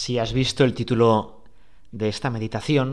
Si 0.02 0.18
has 0.18 0.32
visto 0.32 0.64
el 0.64 0.74
título 0.74 1.44
de 1.92 2.08
esta 2.08 2.28
meditación, 2.28 2.90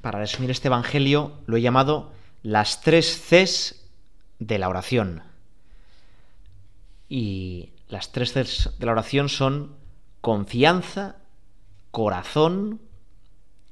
para 0.00 0.20
resumir 0.20 0.50
este 0.50 0.68
Evangelio 0.68 1.32
lo 1.44 1.58
he 1.58 1.60
llamado 1.60 2.12
las 2.42 2.80
tres 2.80 3.20
Cs 3.28 3.84
de 4.38 4.58
la 4.58 4.70
oración. 4.70 5.20
Y 7.10 7.72
las 7.90 8.10
tres 8.10 8.32
Cs 8.32 8.72
de 8.78 8.86
la 8.86 8.92
oración 8.92 9.28
son 9.28 9.76
confianza, 10.22 11.16
corazón 11.90 12.80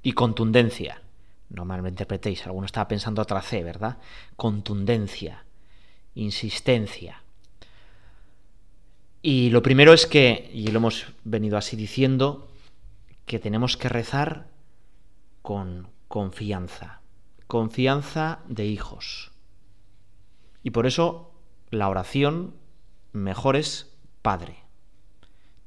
y 0.03 0.13
contundencia. 0.13 1.01
No 1.49 1.65
mal 1.65 1.81
me 1.81 1.89
interpretéis, 1.89 2.45
alguno 2.45 2.67
estaba 2.67 2.87
pensando 2.87 3.23
otra 3.23 3.41
C, 3.41 3.63
¿verdad? 3.63 3.97
Contundencia, 4.37 5.47
insistencia. 6.15 7.24
Y 9.27 9.49
lo 9.49 9.63
primero 9.63 9.95
es 9.95 10.07
que, 10.07 10.51
y 10.53 10.67
lo 10.67 10.81
hemos 10.81 11.07
venido 11.25 11.57
así 11.57 11.77
diciendo, 11.77 12.49
que 13.25 13.39
tenemos 13.39 13.79
que 13.79 13.89
rezar 13.89 14.49
con 15.41 15.89
confianza, 16.09 17.01
confianza 17.47 18.41
de 18.49 18.67
hijos. 18.67 19.33
Y 20.63 20.73
por 20.73 20.87
eso 20.87 21.31
la 21.71 21.89
oración 21.89 22.55
mejor 23.13 23.57
es 23.57 23.97
Padre. 24.21 24.57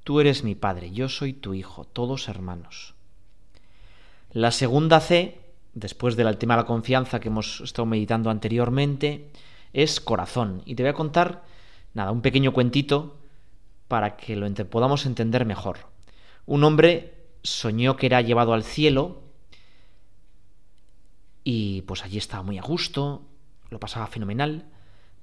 Tú 0.03 0.19
eres 0.19 0.43
mi 0.43 0.53
Padre, 0.53 0.91
yo 0.91 1.09
soy 1.09 1.33
tu 1.33 1.55
Hijo, 1.55 1.83
todos 1.83 2.29
hermanos. 2.29 2.93
La 4.31 4.51
segunda 4.51 4.99
C, 4.99 5.39
después 5.73 6.15
del 6.15 6.37
tema 6.37 6.55
de 6.57 6.61
la 6.61 6.67
confianza 6.67 7.19
que 7.19 7.29
hemos 7.29 7.59
estado 7.61 7.87
meditando 7.87 8.29
anteriormente, 8.29 9.31
es 9.73 9.99
corazón. 9.99 10.61
Y 10.65 10.75
te 10.75 10.83
voy 10.83 10.91
a 10.91 10.93
contar, 10.93 11.43
nada, 11.95 12.11
un 12.11 12.21
pequeño 12.21 12.53
cuentito 12.53 13.17
para 13.87 14.17
que 14.17 14.35
lo 14.35 14.49
podamos 14.69 15.05
entender 15.05 15.45
mejor. 15.45 15.79
Un 16.45 16.63
hombre 16.63 17.25
soñó 17.43 17.95
que 17.95 18.07
era 18.07 18.21
llevado 18.21 18.53
al 18.53 18.63
cielo 18.63 19.21
y 21.43 21.83
pues 21.83 22.03
allí 22.03 22.17
estaba 22.17 22.43
muy 22.43 22.57
a 22.57 22.61
gusto, 22.61 23.21
lo 23.69 23.79
pasaba 23.79 24.07
fenomenal, 24.07 24.65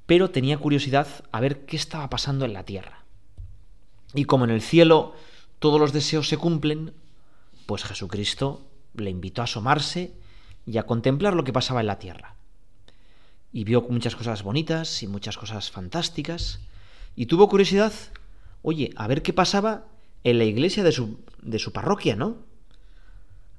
pero 0.06 0.30
tenía 0.30 0.58
curiosidad 0.58 1.06
a 1.32 1.40
ver 1.40 1.66
qué 1.66 1.76
estaba 1.76 2.08
pasando 2.10 2.44
en 2.44 2.54
la 2.54 2.64
tierra. 2.64 3.04
Y 4.14 4.24
como 4.24 4.44
en 4.44 4.50
el 4.50 4.62
cielo 4.62 5.14
todos 5.58 5.78
los 5.80 5.92
deseos 5.92 6.28
se 6.28 6.36
cumplen, 6.38 6.94
pues 7.66 7.84
Jesucristo 7.84 8.66
le 8.94 9.10
invitó 9.10 9.40
a 9.40 9.44
asomarse 9.44 10.14
y 10.66 10.78
a 10.78 10.84
contemplar 10.84 11.34
lo 11.34 11.44
que 11.44 11.52
pasaba 11.52 11.80
en 11.80 11.86
la 11.86 11.98
tierra. 11.98 12.36
Y 13.52 13.64
vio 13.64 13.82
muchas 13.88 14.16
cosas 14.16 14.42
bonitas 14.42 15.02
y 15.02 15.06
muchas 15.06 15.36
cosas 15.36 15.70
fantásticas, 15.70 16.60
y 17.16 17.26
tuvo 17.26 17.48
curiosidad 17.48 17.92
oye, 18.64 18.90
a 18.96 19.06
ver 19.06 19.22
qué 19.22 19.32
pasaba 19.32 19.84
en 20.24 20.38
la 20.38 20.44
iglesia 20.44 20.82
de 20.82 20.90
su, 20.90 21.20
de 21.42 21.58
su 21.58 21.72
parroquia, 21.72 22.16
¿no? 22.16 22.38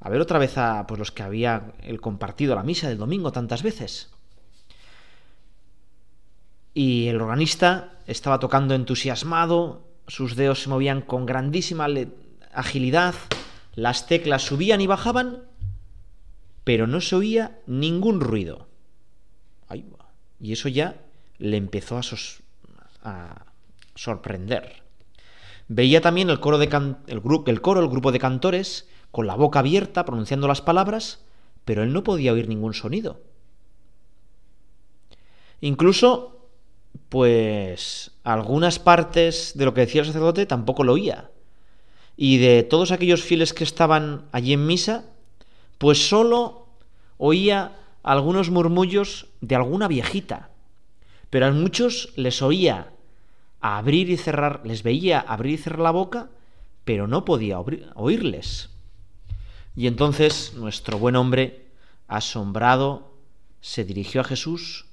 A 0.02 0.10
ver 0.10 0.20
otra 0.20 0.40
vez 0.40 0.58
a 0.58 0.86
pues, 0.88 0.98
los 1.00 1.12
que 1.12 1.24
había 1.24 1.72
el 1.82 2.02
compartido 2.02 2.56
la 2.56 2.64
misa 2.64 2.90
del 2.90 2.98
domingo 2.98 3.32
tantas 3.32 3.64
veces. 3.64 4.10
Y 6.74 7.08
el 7.08 7.22
organista 7.22 8.00
estaba 8.08 8.40
tocando 8.40 8.74
entusiasmado, 8.74 9.88
sus 10.08 10.36
dedos 10.36 10.64
se 10.64 10.70
movían 10.70 11.02
con 11.02 11.26
grandísima 11.28 11.88
agilidad, 12.52 13.14
las 13.76 14.08
teclas 14.08 14.44
subían 14.44 14.82
y 14.82 14.88
bajaban, 14.88 15.44
pero 16.64 16.88
no 16.88 17.00
se 17.00 17.16
oía 17.16 17.60
ningún 17.68 18.20
ruido. 18.20 18.68
Y 20.40 20.52
eso 20.52 20.68
ya 20.68 21.00
le 21.38 21.56
empezó 21.58 21.98
a, 21.98 22.02
a 23.10 23.46
sorprender. 23.96 24.85
Veía 25.68 26.02
también 26.02 26.30
el 26.30 26.40
coro, 26.40 26.58
de 26.60 26.94
el, 27.08 27.60
coro, 27.62 27.82
el 27.82 27.90
grupo 27.90 28.12
de 28.12 28.20
cantores, 28.20 28.88
con 29.12 29.26
la 29.28 29.36
boca 29.36 29.60
abierta, 29.60 30.06
pronunciando 30.06 30.48
las 30.48 30.62
palabras, 30.62 31.26
pero 31.64 31.82
él 31.84 31.92
no 31.92 32.04
podía 32.04 32.34
oír 32.34 32.48
ningún 32.48 32.74
sonido. 32.76 33.22
Incluso, 35.62 36.50
pues, 37.10 38.12
algunas 38.24 38.78
partes 38.78 39.54
de 39.56 39.66
lo 39.66 39.74
que 39.74 39.82
decía 39.82 40.02
el 40.02 40.08
sacerdote 40.08 40.46
tampoco 40.46 40.84
lo 40.84 40.94
oía. 40.94 41.32
Y 42.18 42.38
de 42.38 42.62
todos 42.64 42.92
aquellos 42.92 43.24
fieles 43.24 43.54
que 43.54 43.64
estaban 43.64 44.26
allí 44.32 44.54
en 44.54 44.68
misa, 44.68 45.06
pues 45.80 46.08
solo 46.08 46.68
oía 47.18 47.76
algunos 48.04 48.52
murmullos 48.52 49.28
de 49.42 49.56
alguna 49.56 49.88
viejita, 49.88 50.52
pero 51.32 51.48
a 51.48 51.52
muchos 51.52 52.14
les 52.16 52.42
oía 52.44 52.95
abrir 53.74 54.10
y 54.12 54.18
cerrar, 54.18 54.62
les 54.64 54.84
veía 54.84 55.20
abrir 55.20 55.54
y 55.54 55.58
cerrar 55.58 55.80
la 55.80 55.92
boca, 55.92 56.30
pero 56.84 57.08
no 57.08 57.26
podía 57.26 57.60
oírles. 57.60 58.70
Y 59.76 59.88
entonces 59.88 60.54
nuestro 60.56 61.00
buen 61.00 61.16
hombre, 61.16 61.66
asombrado, 62.08 63.12
se 63.62 63.84
dirigió 63.84 64.22
a 64.22 64.24
Jesús 64.24 64.86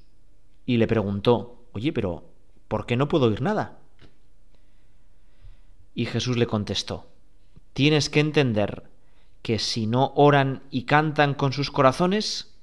y 0.65 0.79
le 0.79 0.87
preguntó, 0.87 1.65
oye, 1.73 1.93
pero 1.93 2.25
¿por 2.69 2.87
qué 2.87 2.97
no 2.97 3.09
puedo 3.09 3.27
oír 3.27 3.43
nada? 3.43 3.79
Y 5.95 6.07
Jesús 6.07 6.39
le 6.39 6.47
contestó, 6.47 7.07
tienes 7.75 8.09
que 8.09 8.21
entender 8.21 8.85
que 9.43 9.59
si 9.59 9.87
no 9.87 10.13
oran 10.17 10.63
y 10.71 10.85
cantan 10.85 11.35
con 11.35 11.53
sus 11.53 11.71
corazones, 11.71 12.55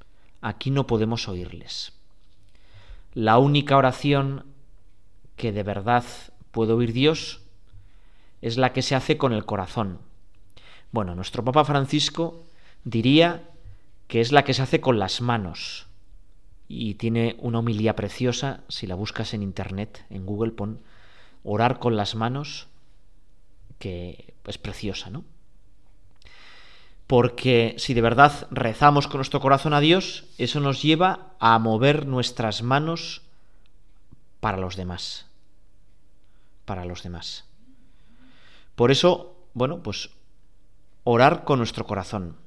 aquí 0.41 0.71
no 0.71 0.87
podemos 0.87 1.27
oírles. 1.27 1.93
La 3.13 3.37
única 3.37 3.77
oración 3.77 4.45
que 5.39 5.51
de 5.53 5.63
verdad 5.63 6.03
puedo 6.51 6.75
oír 6.75 6.91
Dios 6.91 7.41
es 8.41 8.57
la 8.57 8.73
que 8.73 8.81
se 8.81 8.93
hace 8.93 9.17
con 9.17 9.31
el 9.33 9.45
corazón. 9.45 9.99
Bueno, 10.91 11.15
nuestro 11.15 11.43
Papa 11.45 11.63
Francisco 11.63 12.43
diría 12.83 13.49
que 14.09 14.19
es 14.19 14.33
la 14.33 14.43
que 14.43 14.53
se 14.53 14.61
hace 14.61 14.81
con 14.81 14.99
las 14.99 15.21
manos. 15.21 15.87
Y 16.67 16.95
tiene 16.95 17.37
una 17.39 17.59
homilía 17.59 17.95
preciosa, 17.95 18.61
si 18.67 18.85
la 18.85 18.95
buscas 18.95 19.33
en 19.33 19.41
internet, 19.43 20.05
en 20.09 20.25
Google, 20.25 20.51
pon 20.51 20.81
orar 21.45 21.79
con 21.79 21.95
las 21.95 22.15
manos, 22.15 22.67
que 23.79 24.33
es 24.45 24.57
preciosa, 24.57 25.09
¿no? 25.09 25.23
Porque 27.07 27.75
si 27.77 27.93
de 27.93 28.01
verdad 28.01 28.45
rezamos 28.51 29.07
con 29.07 29.19
nuestro 29.19 29.39
corazón 29.39 29.73
a 29.73 29.79
Dios, 29.79 30.25
eso 30.37 30.59
nos 30.59 30.83
lleva 30.83 31.33
a 31.39 31.57
mover 31.59 32.07
nuestras 32.07 32.61
manos 32.61 33.21
para 34.41 34.57
los 34.57 34.75
demás 34.75 35.28
para 36.69 36.85
los 36.85 37.01
demás. 37.01 37.45
Por 38.75 38.91
eso, 38.91 39.41
bueno, 39.55 39.81
pues 39.81 40.11
orar 41.03 41.43
con 41.43 41.57
nuestro 41.57 41.87
corazón 41.87 42.37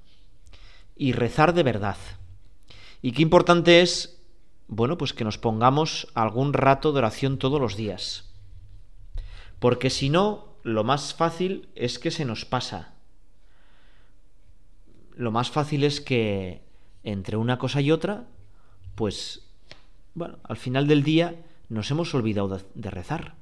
y 0.94 1.10
rezar 1.12 1.54
de 1.54 1.64
verdad. 1.64 1.96
Y 3.02 3.10
qué 3.10 3.22
importante 3.22 3.80
es, 3.82 4.22
bueno, 4.68 4.96
pues 4.96 5.12
que 5.12 5.24
nos 5.24 5.38
pongamos 5.38 6.06
algún 6.14 6.52
rato 6.52 6.92
de 6.92 6.98
oración 6.98 7.36
todos 7.36 7.60
los 7.60 7.74
días. 7.74 8.30
Porque 9.58 9.90
si 9.90 10.08
no, 10.08 10.54
lo 10.62 10.84
más 10.84 11.14
fácil 11.14 11.68
es 11.74 11.98
que 11.98 12.12
se 12.12 12.24
nos 12.24 12.44
pasa. 12.44 12.94
Lo 15.16 15.32
más 15.32 15.50
fácil 15.50 15.82
es 15.82 16.00
que 16.00 16.62
entre 17.02 17.36
una 17.36 17.58
cosa 17.58 17.80
y 17.80 17.90
otra, 17.90 18.28
pues, 18.94 19.42
bueno, 20.14 20.38
al 20.44 20.58
final 20.58 20.86
del 20.86 21.02
día 21.02 21.44
nos 21.68 21.90
hemos 21.90 22.14
olvidado 22.14 22.62
de, 22.76 22.88
rezar. 22.92 23.41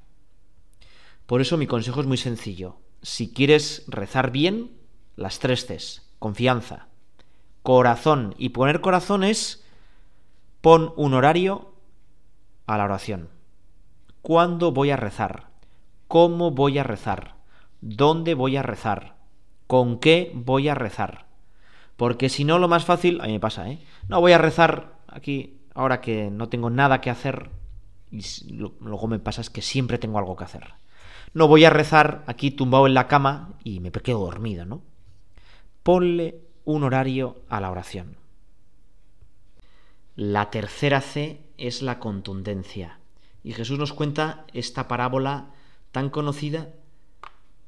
Por 1.31 1.39
eso 1.39 1.55
mi 1.55 1.65
consejo 1.65 2.01
es 2.01 2.07
muy 2.07 2.17
sencillo. 2.17 2.75
Si 3.01 3.31
quieres 3.33 3.85
rezar 3.87 4.31
bien, 4.31 4.69
las 5.15 5.39
tres 5.39 5.63
Cs. 5.65 6.01
Confianza, 6.19 6.87
corazón. 7.63 8.35
Y 8.37 8.49
poner 8.49 8.81
corazón 8.81 9.23
es 9.23 9.63
pon 10.59 10.91
un 10.97 11.13
horario 11.13 11.71
a 12.65 12.77
la 12.77 12.83
oración. 12.83 13.29
¿Cuándo 14.21 14.73
voy 14.73 14.89
a 14.91 14.97
rezar? 14.97 15.45
¿Cómo 16.09 16.51
voy 16.51 16.79
a 16.79 16.83
rezar? 16.83 17.35
¿Dónde 17.79 18.33
voy 18.33 18.57
a 18.57 18.61
rezar? 18.63 19.15
¿Con 19.67 19.99
qué 20.01 20.33
voy 20.35 20.67
a 20.67 20.75
rezar? 20.75 21.27
Porque 21.95 22.27
si 22.27 22.43
no, 22.43 22.59
lo 22.59 22.67
más 22.67 22.83
fácil, 22.83 23.21
a 23.21 23.27
mí 23.27 23.31
me 23.31 23.39
pasa, 23.39 23.69
¿eh? 23.69 23.79
No 24.09 24.19
voy 24.19 24.33
a 24.33 24.37
rezar 24.37 24.95
aquí 25.07 25.61
ahora 25.75 26.01
que 26.01 26.29
no 26.29 26.49
tengo 26.49 26.69
nada 26.69 26.99
que 26.99 27.09
hacer 27.09 27.51
y 28.11 28.19
luego 28.51 29.07
me 29.07 29.19
pasa 29.19 29.39
es 29.39 29.49
que 29.49 29.61
siempre 29.61 29.97
tengo 29.97 30.19
algo 30.19 30.35
que 30.35 30.43
hacer. 30.43 30.73
No 31.33 31.47
voy 31.47 31.63
a 31.63 31.69
rezar 31.69 32.23
aquí 32.27 32.51
tumbado 32.51 32.87
en 32.87 32.93
la 32.93 33.07
cama 33.07 33.53
y 33.63 33.79
me 33.79 33.91
quedo 33.91 34.19
dormido, 34.19 34.65
¿no? 34.65 34.81
Ponle 35.83 36.41
un 36.65 36.83
horario 36.83 37.37
a 37.47 37.61
la 37.61 37.71
oración. 37.71 38.17
La 40.15 40.51
tercera 40.51 40.99
C 40.99 41.41
es 41.57 41.81
la 41.81 41.99
contundencia. 41.99 42.99
Y 43.43 43.53
Jesús 43.53 43.79
nos 43.79 43.93
cuenta 43.93 44.45
esta 44.53 44.87
parábola 44.89 45.51
tan 45.91 46.09
conocida, 46.09 46.69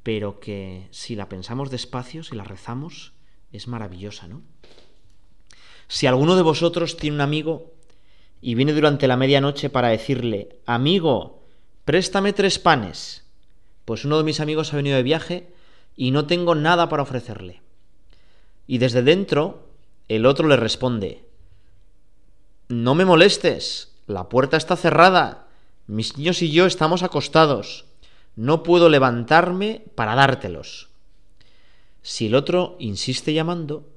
pero 0.04 0.40
que 0.42 0.88
si 0.92 1.16
la 1.16 1.30
pensamos 1.30 1.72
despacio, 1.72 2.24
si 2.24 2.36
la 2.36 2.44
rezamos, 2.44 3.14
es 3.54 3.68
maravillosa, 3.70 4.28
¿no? 4.28 4.42
Si 5.88 6.06
alguno 6.06 6.36
de 6.36 6.42
vosotros 6.42 6.98
tiene 6.98 7.16
un 7.16 7.22
amigo 7.22 7.72
y 8.42 8.56
viene 8.56 8.74
durante 8.74 9.08
la 9.08 9.16
medianoche 9.18 9.70
para 9.70 9.88
decirle, 9.90 10.60
amigo, 10.66 11.44
préstame 11.86 12.34
tres 12.34 12.60
panes, 12.60 13.23
pues 13.86 14.06
uno 14.06 14.18
de 14.18 14.24
mis 14.24 14.40
amigos 14.40 14.74
ha 14.74 14.78
venido 14.78 14.96
de 14.98 15.04
viaje 15.04 15.48
y 15.96 16.12
no 16.12 16.26
tengo 16.26 16.56
nada 16.56 16.88
para 16.90 17.04
ofrecerle. 17.04 17.62
Y 18.66 18.78
desde 18.78 19.04
dentro, 19.04 19.68
el 20.08 20.26
otro 20.26 20.48
le 20.48 20.56
responde, 20.56 21.26
No 22.70 22.96
me 22.96 23.06
molestes, 23.06 23.92
la 24.08 24.30
puerta 24.30 24.58
está 24.58 24.76
cerrada, 24.78 25.48
mis 25.86 26.18
niños 26.18 26.42
y 26.42 26.52
yo 26.52 26.66
estamos 26.66 27.04
acostados, 27.04 27.86
no 28.36 28.64
puedo 28.64 28.88
levantarme 28.88 29.84
para 29.96 30.16
dártelos. 30.16 30.90
Si 32.02 32.28
el 32.28 32.36
otro 32.36 32.78
insiste 32.80 33.34
llamando, 33.34 33.88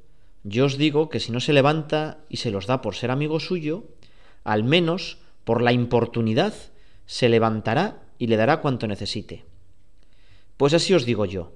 yo 0.42 0.64
os 0.66 0.78
digo 0.78 1.08
que 1.10 1.20
si 1.20 1.32
no 1.32 1.40
se 1.40 1.52
levanta 1.52 2.18
y 2.28 2.38
se 2.38 2.50
los 2.50 2.66
da 2.66 2.82
por 2.82 2.94
ser 2.96 3.10
amigo 3.10 3.40
suyo, 3.40 3.84
al 4.44 4.64
menos 4.64 5.18
por 5.44 5.62
la 5.62 5.72
importunidad 5.72 6.54
se 7.06 7.28
levantará 7.28 8.02
y 8.18 8.26
le 8.26 8.36
dará 8.36 8.60
cuanto 8.60 8.86
necesite. 8.88 9.44
Pues 10.56 10.72
así 10.72 10.94
os 10.94 11.04
digo 11.04 11.26
yo, 11.26 11.52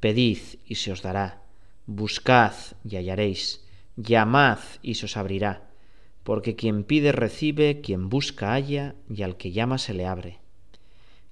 pedid 0.00 0.36
y 0.66 0.74
se 0.76 0.92
os 0.92 1.00
dará, 1.00 1.40
buscad 1.86 2.52
y 2.84 2.96
hallaréis, 2.96 3.64
llamad 3.96 4.58
y 4.82 4.94
se 4.96 5.06
os 5.06 5.16
abrirá, 5.16 5.70
porque 6.22 6.54
quien 6.54 6.84
pide 6.84 7.10
recibe, 7.12 7.80
quien 7.80 8.10
busca 8.10 8.52
halla, 8.52 8.94
y 9.08 9.22
al 9.22 9.38
que 9.38 9.52
llama 9.52 9.78
se 9.78 9.94
le 9.94 10.04
abre. 10.06 10.40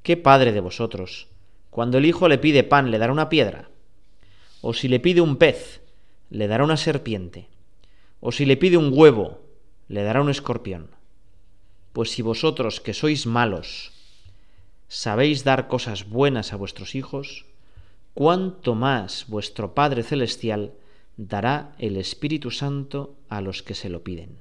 ¿Qué 0.03 0.17
padre 0.17 0.53
de 0.53 0.61
vosotros, 0.61 1.29
cuando 1.69 1.99
el 1.99 2.07
hijo 2.07 2.29
le 2.29 2.39
pide 2.39 2.65
pan, 2.65 2.91
le 2.91 2.97
dará 2.99 3.13
una 3.13 3.29
piedra? 3.29 3.69
¿O 4.63 4.73
si 4.73 4.89
le 4.89 5.01
pide 5.01 5.21
un 5.21 5.37
pez, 5.37 5.83
le 6.31 6.49
dará 6.49 6.65
una 6.65 6.79
serpiente? 6.79 7.49
¿O 8.21 8.33
si 8.33 8.47
le 8.47 8.57
pide 8.57 8.79
un 8.79 8.91
huevo, 8.97 9.41
le 9.89 10.03
dará 10.03 10.23
un 10.23 10.31
escorpión? 10.31 10.89
Pues 11.93 12.11
si 12.11 12.23
vosotros 12.23 12.81
que 12.81 12.95
sois 12.95 13.27
malos, 13.27 13.93
sabéis 14.91 15.45
dar 15.45 15.69
cosas 15.69 16.09
buenas 16.11 16.53
a 16.53 16.57
vuestros 16.57 16.97
hijos, 16.97 17.47
cuánto 18.13 18.75
más 18.75 19.27
vuestro 19.29 19.73
Padre 19.73 20.03
Celestial 20.03 20.73
dará 21.17 21.75
el 21.79 21.97
Espíritu 21.97 22.51
Santo 22.51 23.15
a 23.29 23.41
los 23.41 23.63
que 23.63 23.75
se 23.77 23.89
lo 23.89 24.03
piden. 24.03 24.37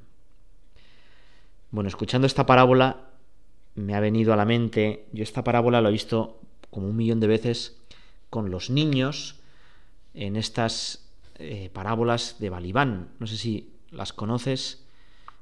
Bueno, 1.69 1.87
escuchando 1.87 2.25
esta 2.25 2.47
parábola, 2.47 3.11
me 3.75 3.93
ha 3.93 3.99
venido 3.99 4.33
a 4.33 4.35
la 4.35 4.45
mente, 4.45 5.05
yo 5.13 5.21
esta 5.21 5.43
parábola 5.43 5.81
la 5.81 5.89
he 5.89 5.91
visto 5.91 6.41
como 6.71 6.87
un 6.87 6.95
millón 6.95 7.19
de 7.19 7.27
veces 7.27 7.77
con 8.31 8.49
los 8.49 8.71
niños 8.71 9.35
en 10.15 10.35
estas 10.35 11.07
eh, 11.35 11.69
parábolas 11.71 12.37
de 12.39 12.49
Balibán. 12.49 13.09
No 13.19 13.27
sé 13.27 13.37
si 13.37 13.69
las 13.91 14.13
conoces, 14.13 14.83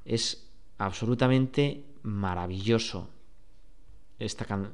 es 0.03 0.43
absolutamente 0.77 1.85
maravilloso 2.03 3.09
esta 4.19 4.71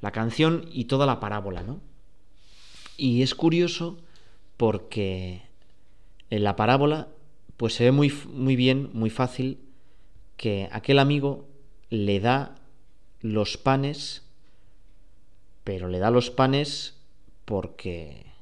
la 0.00 0.10
canción 0.10 0.64
y 0.72 0.84
toda 0.84 1.06
la 1.06 1.20
parábola, 1.20 1.62
¿no? 1.62 1.80
Y 2.96 3.22
es 3.22 3.34
curioso 3.34 3.98
porque 4.56 5.42
en 6.30 6.44
la 6.44 6.56
parábola 6.56 7.08
pues 7.56 7.74
se 7.74 7.84
ve 7.84 7.92
muy, 7.92 8.12
muy 8.32 8.56
bien, 8.56 8.90
muy 8.92 9.10
fácil, 9.10 9.60
que 10.36 10.68
aquel 10.72 10.98
amigo 10.98 11.48
le 11.90 12.18
da 12.20 12.56
los 13.20 13.56
panes, 13.56 14.24
pero 15.62 15.88
le 15.88 15.98
da 15.98 16.10
los 16.10 16.30
panes 16.30 16.96
porque... 17.44 18.32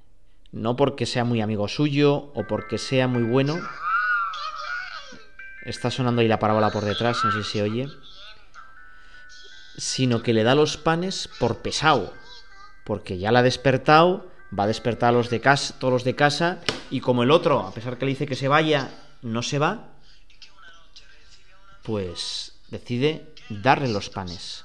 No 0.50 0.76
porque 0.76 1.07
sea 1.07 1.24
muy 1.24 1.40
amigo 1.40 1.66
suyo 1.66 2.31
o 2.35 2.46
porque 2.46 2.76
sea 2.76 3.09
muy 3.09 3.22
bueno. 3.22 3.57
Está 5.64 5.90
sonando 5.90 6.20
ahí 6.20 6.28
la 6.28 6.38
parábola 6.38 6.68
por 6.70 6.85
detrás, 6.85 7.16
no 7.24 7.33
sé 7.33 7.42
si 7.42 7.52
se 7.52 7.62
oye 7.62 7.87
sino 9.76 10.22
que 10.22 10.35
le 10.35 10.44
da 10.44 10.54
los 10.54 10.76
panes 10.76 11.28
por 11.38 11.58
pesado, 11.61 12.12
porque 12.85 13.18
ya 13.18 13.32
la 13.32 13.38
ha 13.40 13.42
despertado, 13.42 14.30
va 14.56 14.64
a 14.64 14.66
despertar 14.66 15.11
a 15.11 15.12
los 15.12 15.30
de 15.30 15.40
casa, 15.40 15.74
todos 15.78 15.92
los 15.92 16.04
de 16.04 16.14
casa, 16.14 16.61
y 16.90 17.00
como 17.00 17.22
el 17.22 17.30
otro, 17.30 17.61
a 17.61 17.72
pesar 17.72 17.98
que 17.98 18.04
le 18.04 18.11
dice 18.12 18.26
que 18.26 18.37
se 18.37 18.48
vaya, 18.48 18.90
no 19.22 19.42
se 19.42 19.58
va, 19.58 19.88
pues 21.82 22.54
decide 22.68 23.32
darle 23.48 23.88
los 23.88 24.11
panes. 24.11 24.64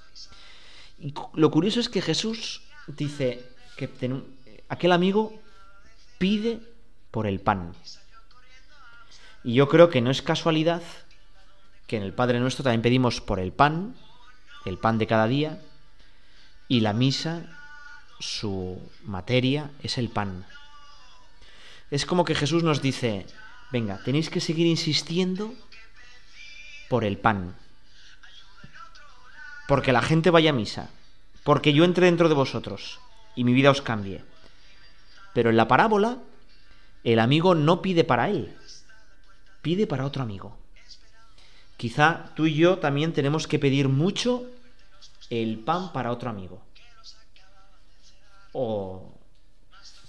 Y 0.99 1.13
lo 1.33 1.51
curioso 1.51 1.79
es 1.79 1.89
que 1.89 2.01
Jesús 2.01 2.61
dice 2.87 3.45
que 3.75 3.89
aquel 4.67 4.91
amigo 4.91 5.33
pide 6.17 6.59
por 7.11 7.27
el 7.27 7.39
pan. 7.39 7.73
Y 9.43 9.53
yo 9.55 9.69
creo 9.69 9.89
que 9.89 10.01
no 10.01 10.11
es 10.11 10.21
casualidad 10.21 10.81
que 11.85 11.95
en 11.95 12.03
el 12.03 12.13
Padre 12.13 12.39
Nuestro 12.39 12.63
también 12.63 12.81
pedimos 12.81 13.21
por 13.21 13.39
el 13.39 13.53
pan, 13.53 13.95
el 14.67 14.77
pan 14.77 14.97
de 14.97 15.08
cada 15.08 15.27
día, 15.27 15.62
y 16.67 16.82
la 16.82 16.93
misa, 16.93 17.45
su 18.19 18.82
materia, 19.03 19.71
es 19.82 19.97
el 19.97 20.10
pan. 20.10 20.45
Es 21.89 22.06
como 22.06 22.25
que 22.25 22.36
Jesús 22.36 22.63
nos 22.63 22.82
dice, 22.82 23.25
venga, 23.71 24.01
tenéis 24.03 24.30
que 24.30 24.41
seguir 24.41 24.67
insistiendo 24.67 25.53
por 26.89 27.06
el 27.06 27.17
pan, 27.17 27.56
porque 29.67 29.93
la 29.93 30.01
gente 30.01 30.30
vaya 30.30 30.49
a 30.49 30.53
misa, 30.53 30.89
porque 31.43 31.73
yo 31.73 31.86
entre 31.86 32.06
dentro 32.06 32.27
de 32.27 32.36
vosotros 32.36 32.99
y 33.36 33.43
mi 33.43 33.53
vida 33.53 33.71
os 33.71 33.82
cambie. 33.82 34.23
Pero 35.34 35.49
en 35.49 35.58
la 35.58 35.67
parábola, 35.67 36.17
el 37.03 37.19
amigo 37.19 37.56
no 37.56 37.82
pide 37.82 38.03
para 38.03 38.30
él, 38.30 38.53
pide 39.62 39.88
para 39.88 40.06
otro 40.06 40.23
amigo. 40.23 40.58
Quizá 41.77 42.32
tú 42.36 42.47
y 42.47 42.56
yo 42.56 42.80
también 42.80 43.13
tenemos 43.13 43.47
que 43.47 43.60
pedir 43.60 43.88
mucho 43.88 44.43
el 45.29 45.59
pan 45.59 45.91
para 45.91 46.11
otro 46.11 46.29
amigo. 46.29 46.61
O, 48.53 49.19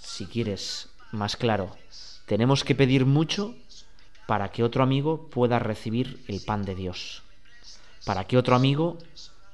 si 0.01 0.25
quieres 0.25 0.89
más 1.11 1.35
claro, 1.35 1.75
tenemos 2.25 2.63
que 2.63 2.75
pedir 2.75 3.05
mucho 3.05 3.55
para 4.27 4.49
que 4.51 4.63
otro 4.63 4.83
amigo 4.83 5.29
pueda 5.29 5.59
recibir 5.59 6.23
el 6.27 6.41
pan 6.41 6.63
de 6.63 6.75
Dios, 6.75 7.23
para 8.05 8.25
que 8.25 8.37
otro 8.37 8.55
amigo 8.55 8.97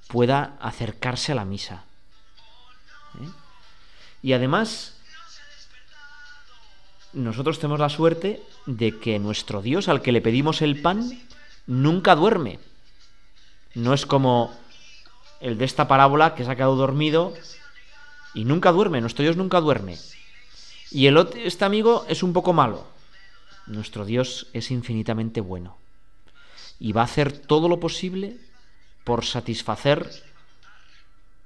pueda 0.08 0.58
acercarse 0.62 1.32
a 1.32 1.36
la 1.36 1.46
misa. 1.46 1.84
¿Eh? 3.22 3.30
Y 4.22 4.34
además, 4.34 4.96
nosotros 7.14 7.58
tenemos 7.60 7.80
la 7.80 7.90
suerte 7.90 8.42
de 8.66 8.98
que 9.00 9.20
nuestro 9.20 9.62
Dios 9.62 9.88
al 9.88 10.02
que 10.02 10.12
le 10.12 10.22
pedimos 10.22 10.62
el 10.62 10.82
pan 10.82 11.10
nunca 11.68 12.16
duerme. 12.16 12.60
No 13.76 13.94
es 13.94 14.06
como 14.06 14.54
el 15.46 15.60
de 15.60 15.66
esta 15.66 15.88
parábola 15.88 16.34
que 16.34 16.44
se 16.44 16.50
ha 16.50 16.56
quedado 16.56 16.76
dormido 16.76 17.32
y 18.34 18.46
nunca 18.46 18.72
duerme, 18.72 19.00
nuestro 19.00 19.22
Dios 19.22 19.38
nunca 19.38 19.62
duerme. 19.62 20.00
Y 20.90 21.06
el 21.06 21.18
otro, 21.18 21.40
este 21.40 21.66
amigo 21.66 22.04
es 22.10 22.24
un 22.24 22.34
poco 22.34 22.52
malo. 22.52 22.88
Nuestro 23.68 24.06
Dios 24.06 24.48
es 24.54 24.72
infinitamente 24.72 25.42
bueno 25.42 25.78
y 26.80 26.94
va 26.94 27.02
a 27.02 27.06
hacer 27.06 27.32
todo 27.32 27.70
lo 27.70 27.80
posible 27.80 28.38
por 29.04 29.24
satisfacer 29.24 30.10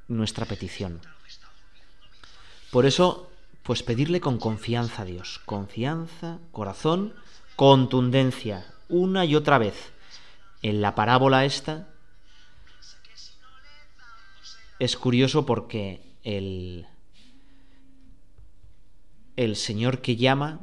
nuestra 0.07 0.45
petición. 0.45 1.01
Por 2.71 2.85
eso, 2.85 3.29
pues 3.63 3.83
pedirle 3.83 4.21
con 4.21 4.38
confianza 4.39 5.01
a 5.01 5.05
Dios, 5.05 5.41
confianza, 5.43 6.39
corazón, 6.53 7.15
contundencia, 7.57 8.65
una 8.88 9.25
y 9.25 9.35
otra 9.35 9.57
vez. 9.57 9.91
En 10.62 10.81
la 10.81 10.95
parábola 10.95 11.43
esta 11.43 11.89
es 14.80 14.96
curioso 14.96 15.46
porque 15.46 16.02
el, 16.24 16.88
el 19.36 19.56
señor 19.58 20.00
que 20.02 20.15
llama, 20.15 20.62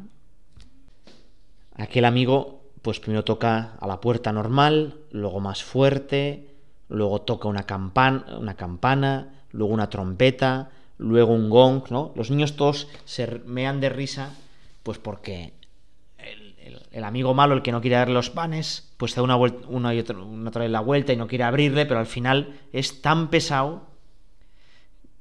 aquel 1.75 2.07
amigo, 2.07 2.63
pues 2.81 2.99
primero 2.99 3.25
toca 3.25 3.77
a 3.79 3.87
la 3.87 4.01
puerta 4.01 4.33
normal, 4.33 4.99
luego 5.13 5.41
más 5.41 5.63
fuerte, 5.63 6.55
luego 6.89 7.21
toca 7.21 7.47
una, 7.49 7.65
campana, 7.65 8.39
una 8.39 8.55
campana, 8.57 9.45
luego 9.53 9.75
una 9.75 9.91
trompeta, 9.91 10.71
luego 10.97 11.35
un 11.35 11.51
gong, 11.51 11.83
¿no? 11.91 12.13
Los 12.17 12.31
niños 12.31 12.57
todos 12.57 12.89
se 13.05 13.27
mean 13.45 13.81
de 13.81 13.91
risa, 13.91 14.33
pues 14.83 14.97
porque 14.99 15.53
el, 16.91 17.05
amigo 17.05 17.35
malo, 17.35 17.55
el 17.55 17.61
que 17.61 17.71
no 17.73 17.83
quiere 17.83 17.97
darle 17.97 18.15
los 18.15 18.31
panes, 18.31 18.95
pues 18.97 19.15
da 19.15 19.21
una, 19.21 19.37
una 19.37 19.95
y 19.95 19.99
otra, 19.99 20.17
una 20.17 20.49
otra 20.49 20.63
vez 20.63 20.71
la 20.71 20.81
vuelta 20.81 21.13
y 21.13 21.17
no 21.17 21.27
quiere 21.29 21.45
abrirle, 21.45 21.85
pero 21.85 22.01
al 22.01 22.07
final 22.07 22.59
es 22.73 23.03
tan 23.03 23.29
pesado 23.29 23.87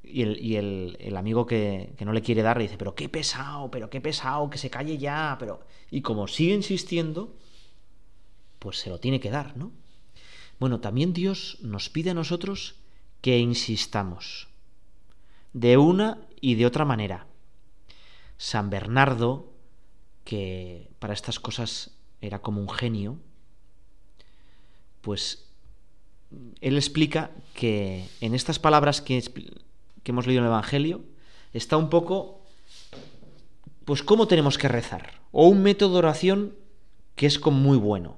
y 0.08 0.56
el, 0.58 1.15
amigo 1.18 1.46
que, 1.46 1.94
que, 1.98 2.06
no 2.06 2.13
le 2.13 2.22
quiere 2.22 2.41
dar 2.44 2.58
le 2.58 2.63
dice, 2.63 2.78
pero 2.78 2.94
qué 2.96 3.10
pesado, 3.10 3.72
pero 3.72 3.89
qué 3.89 4.02
pesado, 4.02 4.50
que 4.50 4.58
se 4.58 4.70
calle 4.70 4.98
ya, 4.98 5.36
pero... 5.39 5.65
Y 5.89 6.02
como 6.02 6.28
sigue 6.28 6.54
insistiendo, 6.54 7.34
pues 8.60 8.78
se 8.78 8.89
lo 8.89 9.00
tiene 9.00 9.20
que 9.20 9.32
dar, 9.32 9.58
¿no? 9.58 9.72
Bueno, 10.60 10.80
también 10.80 11.13
Dios 11.13 11.58
nos 11.62 11.89
pide 11.89 12.12
a 12.12 12.13
nosotros 12.13 12.76
que 13.22 13.39
insistamos, 13.39 14.48
de 15.54 15.78
una 15.78 16.20
y 16.39 16.56
de 16.56 16.65
otra 16.65 16.86
manera. 16.86 17.28
San 18.38 18.70
Bernardo, 18.70 19.54
que 20.24 20.89
para 21.00 21.13
estas 21.13 21.39
cosas 21.39 21.98
era 22.22 22.39
como 22.41 22.62
un 22.62 22.70
genio, 22.70 23.18
pues 25.02 25.50
él 26.62 26.76
explica 26.78 27.32
que 27.54 28.08
en 28.22 28.36
estas 28.36 28.60
palabras 28.60 29.02
que 29.02 29.18
que 30.06 30.12
hemos 30.12 30.28
leído 30.28 30.41
en 30.41 30.46
el 30.46 30.52
Evangelio 30.52 31.02
está 31.52 31.78
un 31.78 31.89
poco, 31.89 32.46
pues 33.86 34.04
cómo 34.04 34.28
tenemos 34.28 34.60
que 34.60 34.68
rezar, 34.68 35.20
o 35.32 35.48
un 35.48 35.63
método 35.63 35.94
de 35.94 35.98
oración 35.98 36.56
que 37.15 37.26
es 37.26 37.44
muy 37.44 37.78
bueno, 37.78 38.18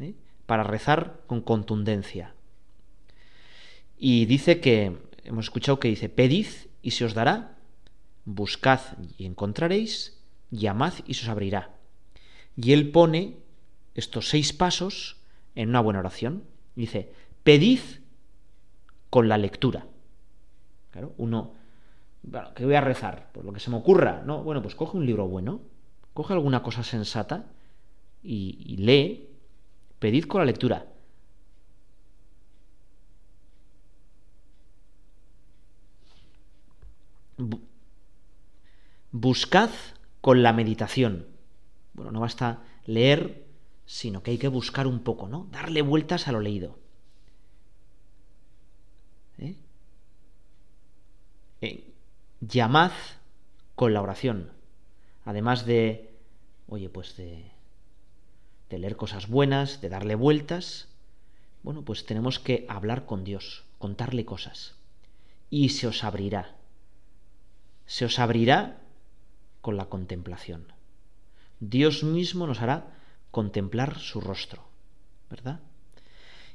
¿eh? 0.00 0.14
para 0.46 0.64
rezar 0.64 1.20
con 1.28 1.40
contundencia. 1.40 2.34
Y 3.96 4.26
dice 4.26 4.60
que, 4.60 4.98
hemos 5.22 5.46
escuchado 5.46 5.78
que 5.78 5.86
dice, 5.88 6.08
pedid 6.08 6.48
y 6.82 6.90
se 6.90 7.04
os 7.04 7.14
dará, 7.14 7.56
buscad 8.24 8.80
y 9.16 9.26
encontraréis, 9.26 10.18
llamad 10.50 10.94
y 11.06 11.14
se 11.14 11.22
os 11.22 11.28
abrirá. 11.28 11.76
Y 12.56 12.72
él 12.72 12.90
pone 12.90 13.36
estos 13.94 14.28
seis 14.28 14.52
pasos 14.52 15.18
en 15.54 15.68
una 15.68 15.80
buena 15.80 16.00
oración. 16.00 16.42
Dice, 16.74 17.12
pedid 17.44 17.80
con 19.08 19.28
la 19.28 19.38
lectura. 19.38 19.86
Claro, 20.92 21.14
uno, 21.16 21.54
bueno, 22.22 22.52
¿qué 22.54 22.66
voy 22.66 22.74
a 22.74 22.82
rezar? 22.82 23.32
Por 23.32 23.44
lo 23.46 23.52
que 23.54 23.60
se 23.60 23.70
me 23.70 23.76
ocurra, 23.76 24.22
¿no? 24.26 24.42
Bueno, 24.44 24.60
pues 24.62 24.74
coge 24.74 24.98
un 24.98 25.06
libro 25.06 25.26
bueno, 25.26 25.62
coge 26.12 26.34
alguna 26.34 26.62
cosa 26.62 26.82
sensata 26.82 27.46
y, 28.22 28.58
y 28.60 28.76
lee, 28.76 29.26
pedid 29.98 30.24
con 30.26 30.42
la 30.42 30.44
lectura. 30.44 30.86
Buscad 39.12 39.70
con 40.20 40.42
la 40.42 40.52
meditación. 40.52 41.26
Bueno, 41.94 42.12
no 42.12 42.20
basta 42.20 42.62
leer, 42.84 43.46
sino 43.86 44.22
que 44.22 44.32
hay 44.32 44.38
que 44.38 44.48
buscar 44.48 44.86
un 44.86 45.00
poco, 45.02 45.26
¿no? 45.26 45.48
Darle 45.52 45.80
vueltas 45.80 46.28
a 46.28 46.32
lo 46.32 46.40
leído. 46.40 46.81
Eh, 51.62 51.92
llamad 52.40 52.90
con 53.76 53.94
la 53.94 54.02
oración. 54.02 54.50
Además 55.24 55.64
de, 55.64 56.10
oye, 56.68 56.88
pues 56.90 57.16
de 57.16 57.50
leer 58.72 58.96
cosas 58.96 59.28
buenas, 59.28 59.80
de 59.82 59.90
darle 59.90 60.14
vueltas, 60.14 60.88
bueno, 61.62 61.82
pues 61.84 62.06
tenemos 62.06 62.40
que 62.40 62.64
hablar 62.70 63.04
con 63.06 63.22
Dios, 63.22 63.64
contarle 63.78 64.24
cosas. 64.24 64.74
Y 65.50 65.68
se 65.68 65.86
os 65.86 66.02
abrirá. 66.04 66.56
Se 67.86 68.06
os 68.06 68.18
abrirá 68.18 68.80
con 69.60 69.76
la 69.76 69.84
contemplación. 69.90 70.72
Dios 71.60 72.02
mismo 72.02 72.46
nos 72.46 72.60
hará 72.62 72.98
contemplar 73.30 73.98
su 73.98 74.20
rostro, 74.22 74.64
¿verdad? 75.30 75.60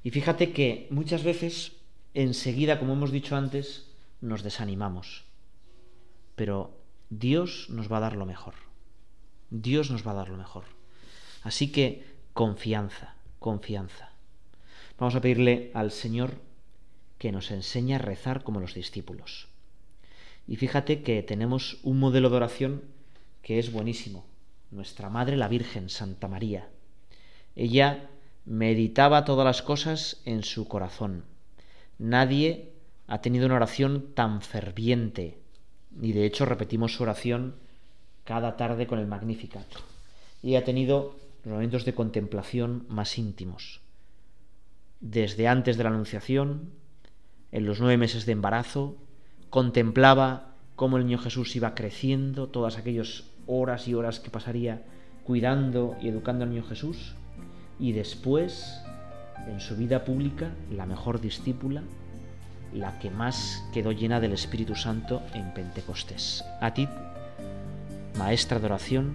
Y 0.04 0.10
fíjate 0.10 0.52
que 0.52 0.88
muchas 0.90 1.24
veces, 1.24 1.74
enseguida, 2.16 2.80
como 2.80 2.94
hemos 2.94 3.12
dicho 3.12 3.36
antes, 3.36 3.87
nos 4.22 4.44
desanimamos. 4.44 5.26
Pero 6.36 6.80
Dios 7.10 7.68
nos 7.70 7.92
va 7.92 7.98
a 7.98 8.02
dar 8.02 8.16
lo 8.16 8.26
mejor. 8.26 8.54
Dios 9.50 9.92
nos 9.92 10.06
va 10.06 10.12
a 10.12 10.16
dar 10.16 10.30
lo 10.30 10.38
mejor. 10.38 10.66
Así 11.44 11.72
que 11.72 12.04
confianza, 12.34 13.16
confianza. 13.40 14.12
Vamos 14.98 15.16
a 15.16 15.22
pedirle 15.22 15.72
al 15.74 15.92
Señor 15.92 16.42
que 17.18 17.32
nos 17.32 17.50
enseñe 17.52 17.94
a 17.94 17.98
rezar 18.00 18.44
como 18.44 18.60
los 18.60 18.74
discípulos. 18.74 19.48
Y 20.48 20.56
fíjate 20.56 21.04
que 21.04 21.24
tenemos 21.24 21.80
un 21.84 22.00
modelo 22.00 22.30
de 22.30 22.36
oración 22.38 22.84
que 23.42 23.60
es 23.60 23.72
buenísimo. 23.72 24.26
Nuestra 24.72 25.10
Madre 25.10 25.38
la 25.38 25.48
Virgen, 25.48 25.90
Santa 25.90 26.28
María. 26.28 26.70
Ella 27.56 28.10
meditaba 28.46 29.24
todas 29.26 29.46
las 29.46 29.62
cosas 29.62 30.22
en 30.26 30.44
su 30.44 30.68
corazón. 30.68 31.26
Nadie 31.98 32.77
ha 33.08 33.20
tenido 33.22 33.46
una 33.46 33.56
oración 33.56 34.08
tan 34.14 34.42
ferviente. 34.42 35.40
Y 36.02 36.12
de 36.12 36.26
hecho 36.26 36.46
repetimos 36.46 36.94
su 36.96 37.04
oración 37.04 37.56
cada 38.26 38.58
tarde 38.58 38.86
con 38.88 39.00
el 39.00 39.08
Magnificat. 39.08 39.66
Y 40.44 40.56
ha 40.56 40.66
tenido 40.66 41.16
los 41.44 41.54
momentos 41.54 41.86
de 41.86 41.94
contemplación 41.96 42.86
más 42.90 43.18
íntimos. 43.18 43.82
Desde 45.00 45.48
antes 45.48 45.78
de 45.78 45.84
la 45.84 45.90
Anunciación, 45.90 46.72
en 47.52 47.66
los 47.66 47.80
nueve 47.80 47.98
meses 47.98 48.26
de 48.26 48.34
embarazo, 48.34 48.98
contemplaba 49.50 50.56
cómo 50.76 50.98
el 50.98 51.06
niño 51.06 51.18
Jesús 51.20 51.56
iba 51.56 51.74
creciendo, 51.76 52.48
todas 52.50 52.78
aquellas 52.78 53.24
horas 53.48 53.88
y 53.88 53.94
horas 53.94 54.20
que 54.20 54.30
pasaría 54.30 54.84
cuidando 55.24 55.96
y 56.02 56.10
educando 56.10 56.44
al 56.44 56.50
niño 56.50 56.64
Jesús. 56.64 57.14
Y 57.80 57.94
después, 57.94 58.82
en 59.48 59.62
su 59.62 59.78
vida 59.78 60.04
pública, 60.04 60.52
la 60.72 60.86
mejor 60.86 61.22
discípula, 61.22 61.84
la 62.74 62.98
que 63.00 63.10
más 63.10 63.64
quedó 63.74 63.92
llena 63.92 64.20
del 64.20 64.34
Espíritu 64.34 64.76
Santo 64.76 65.22
en 65.34 65.54
Pentecostés. 65.54 66.44
A 66.62 66.74
ti, 66.74 66.88
Maestra 68.18 68.58
de 68.60 68.66
oración, 68.66 69.14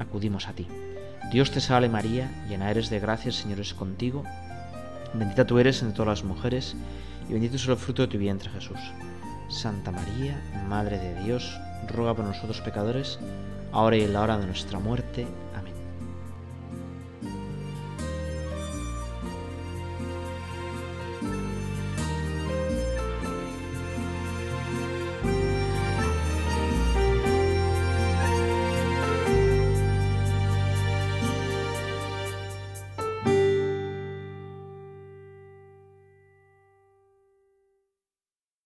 acudimos 0.00 0.48
a 0.48 0.52
ti. 0.54 0.66
Dios 1.30 1.50
te 1.52 1.60
salve 1.60 1.88
María, 1.88 2.28
llena 2.48 2.68
eres 2.70 2.90
de 2.90 2.98
gracia, 3.00 3.28
el 3.28 3.32
Señor 3.34 3.60
es 3.60 3.74
contigo. 3.74 4.24
Bendita 5.14 5.46
tú 5.46 5.58
eres 5.60 5.82
entre 5.82 5.96
todas 5.96 6.18
las 6.20 6.24
mujeres, 6.28 6.74
y 7.28 7.32
bendito 7.32 7.54
es 7.56 7.66
el 7.68 7.76
fruto 7.76 8.02
de 8.02 8.08
tu 8.08 8.18
vientre 8.18 8.50
Jesús. 8.50 8.78
Santa 9.48 9.90
María, 9.92 10.36
Madre 10.68 10.98
de 10.98 11.22
Dios, 11.22 11.58
ruega 11.88 12.14
por 12.14 12.24
nosotros 12.24 12.60
pecadores, 12.60 13.18
ahora 13.72 13.96
y 13.96 14.00
en 14.02 14.12
la 14.14 14.22
hora 14.22 14.36
de 14.38 14.46
nuestra 14.46 14.78
muerte. 14.80 15.24